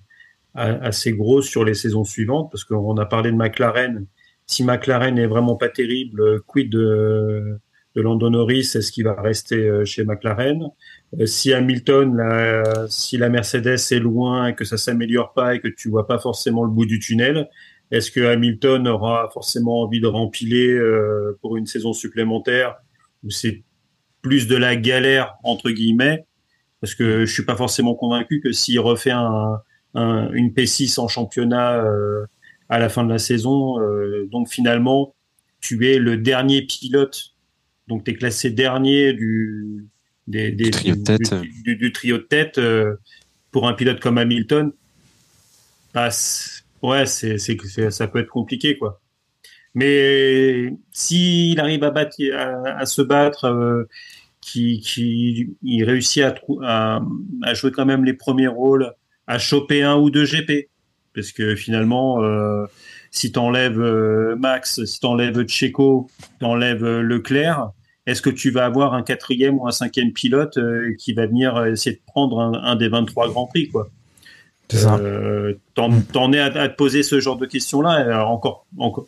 [0.54, 4.06] assez gros sur les saisons suivantes, parce qu'on a parlé de McLaren.
[4.46, 7.60] Si McLaren est vraiment pas terrible, quid de,
[7.96, 10.64] de Lando Norris Est-ce qu'il va rester chez McLaren?
[10.64, 10.68] Euh,
[11.26, 15.90] Si Hamilton, si la Mercedes est loin et que ça s'améliore pas et que tu
[15.90, 17.50] vois pas forcément le bout du tunnel,
[17.92, 22.76] est-ce que Hamilton aura forcément envie de rempiler euh, pour une saison supplémentaire
[23.24, 23.64] ou c'est
[24.22, 26.26] plus de la galère entre guillemets?
[26.82, 31.84] Parce que je suis pas forcément convaincu que s'il refait un- une P6 en championnat
[31.84, 32.26] euh,
[32.70, 35.16] à la fin de la saison, euh, donc finalement
[35.62, 37.36] tu es le dernier pilote,
[37.88, 39.88] donc tu es classé dernier du
[40.28, 41.34] des, des- Du trio de tête.
[41.64, 42.96] du, du- trio de tête euh,
[43.52, 44.72] pour un pilote comme Hamilton.
[45.94, 46.10] Bah,
[46.84, 47.38] ouais, c'est
[47.90, 49.02] ça peut être compliqué quoi.
[49.74, 53.84] Mais s'il arrive à, battre, à, à se battre, euh,
[54.42, 57.02] qui, qui il réussit à, à,
[57.44, 58.94] à jouer quand même les premiers rôles,
[59.28, 60.70] à choper un ou deux GP,
[61.14, 62.66] parce que finalement, euh,
[63.12, 66.10] si t'enlèves euh, Max, si t'enlèves Checo,
[66.40, 67.72] t'enlèves euh, Leclerc,
[68.08, 71.64] est-ce que tu vas avoir un quatrième ou un cinquième pilote euh, qui va venir
[71.68, 73.90] essayer de prendre un, un des 23 grands prix, quoi?
[74.70, 74.96] C'est ça.
[74.98, 78.26] euh, T'en t'en es à, à te poser ce genre de questions-là.
[78.28, 79.08] Encore, encore.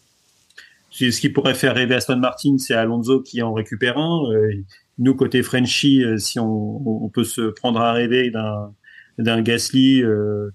[0.91, 4.31] Ce qui pourrait faire rêver Aston Martin, c'est Alonso qui en récupère un.
[4.31, 4.53] Euh,
[4.97, 8.73] nous, côté Frenchy, euh, si on, on peut se prendre à rêver d'un
[9.17, 10.49] d'un Gasly euh,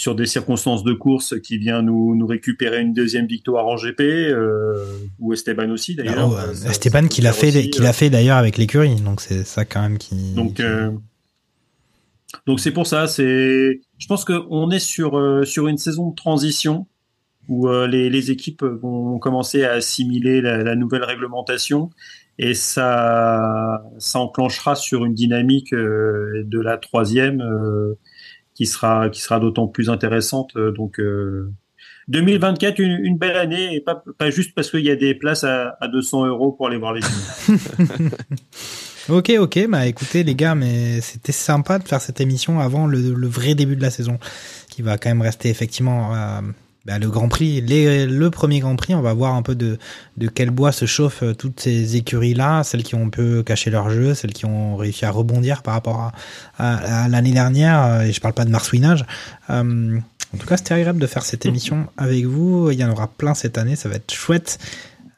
[0.00, 4.00] sur des circonstances de course qui vient nous, nous récupérer une deuxième victoire en GP,
[4.00, 4.84] euh,
[5.18, 6.14] ou Esteban aussi d'ailleurs.
[6.18, 8.94] Ah, Euh, ouais, ça- Esteban qui l'a fait, qui euh, l'a fait d'ailleurs avec l'écurie,
[9.00, 10.14] donc c'est ça quand même qui.
[10.34, 10.90] donc, qui- euh,
[12.46, 13.08] donc c'est pour ça.
[13.08, 16.86] C'est, je pense qu'on est sur euh, sur une saison de transition
[17.48, 21.90] où euh, les, les équipes vont commencer à assimiler la, la nouvelle réglementation
[22.38, 27.94] et ça ça enclenchera sur une dynamique euh, de la troisième euh,
[28.58, 30.50] qui sera qui sera d'autant plus intéressante.
[30.56, 31.52] Euh, Donc euh,
[32.08, 35.44] 2024 une, une belle année et pas pas juste parce qu'il y a des places
[35.44, 38.10] à, à 200 euros pour aller voir les films.
[39.10, 43.14] Ok, ok, bah écoutez les gars, mais c'était sympa de faire cette émission avant le,
[43.14, 44.18] le vrai début de la saison,
[44.68, 46.42] qui va quand même rester effectivement euh,
[46.88, 48.94] bah, le Grand Prix, le premier Grand Prix.
[48.94, 49.78] On va voir un peu de,
[50.34, 53.90] quel bois se chauffent euh, toutes ces écuries-là, celles qui ont un peu caché leur
[53.90, 56.12] jeu, celles qui ont réussi à rebondir par rapport
[56.58, 57.84] à l'année dernière.
[57.84, 59.04] euh, Et je parle pas de marsouinage.
[59.50, 59.98] Euh,
[60.34, 62.70] en tout cas, c'était agréable de faire cette émission avec vous.
[62.70, 64.58] Il y en aura plein cette année, ça va être chouette.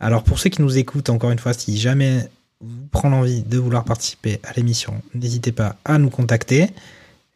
[0.00, 2.28] Alors pour ceux qui nous écoutent, encore une fois, si jamais
[2.60, 6.70] vous prend l'envie de vouloir participer à l'émission, n'hésitez pas à nous contacter.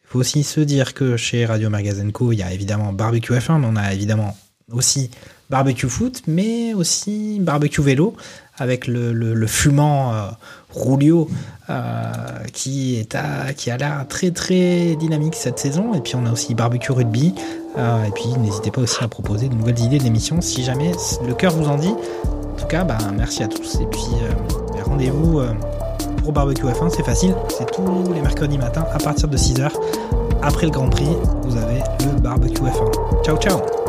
[0.05, 3.33] Il faut aussi se dire que chez Radio Magazine Co, il y a évidemment Barbecue
[3.33, 4.37] F1, mais on a évidemment
[4.71, 5.09] aussi
[5.49, 8.15] Barbecue Foot, mais aussi Barbecue Vélo,
[8.57, 10.27] avec le, le, fumant euh,
[10.73, 11.29] Rulio,
[11.69, 12.11] euh,
[12.53, 15.93] qui, est à, qui a l'air très très dynamique cette saison.
[15.93, 17.33] Et puis on a aussi Barbecue Rugby.
[17.77, 20.91] Euh, et puis n'hésitez pas aussi à proposer de nouvelles idées d'émissions si jamais
[21.27, 21.93] le cœur vous en dit.
[22.23, 23.75] En tout cas, bah, merci à tous.
[23.81, 25.41] Et puis euh, rendez-vous
[26.31, 27.35] Barbecue F1, c'est facile.
[27.49, 29.69] C'est tous les mercredis matins à partir de 6h.
[30.41, 33.23] Après le Grand Prix, vous avez le Barbecue F1.
[33.23, 33.84] Ciao, ciao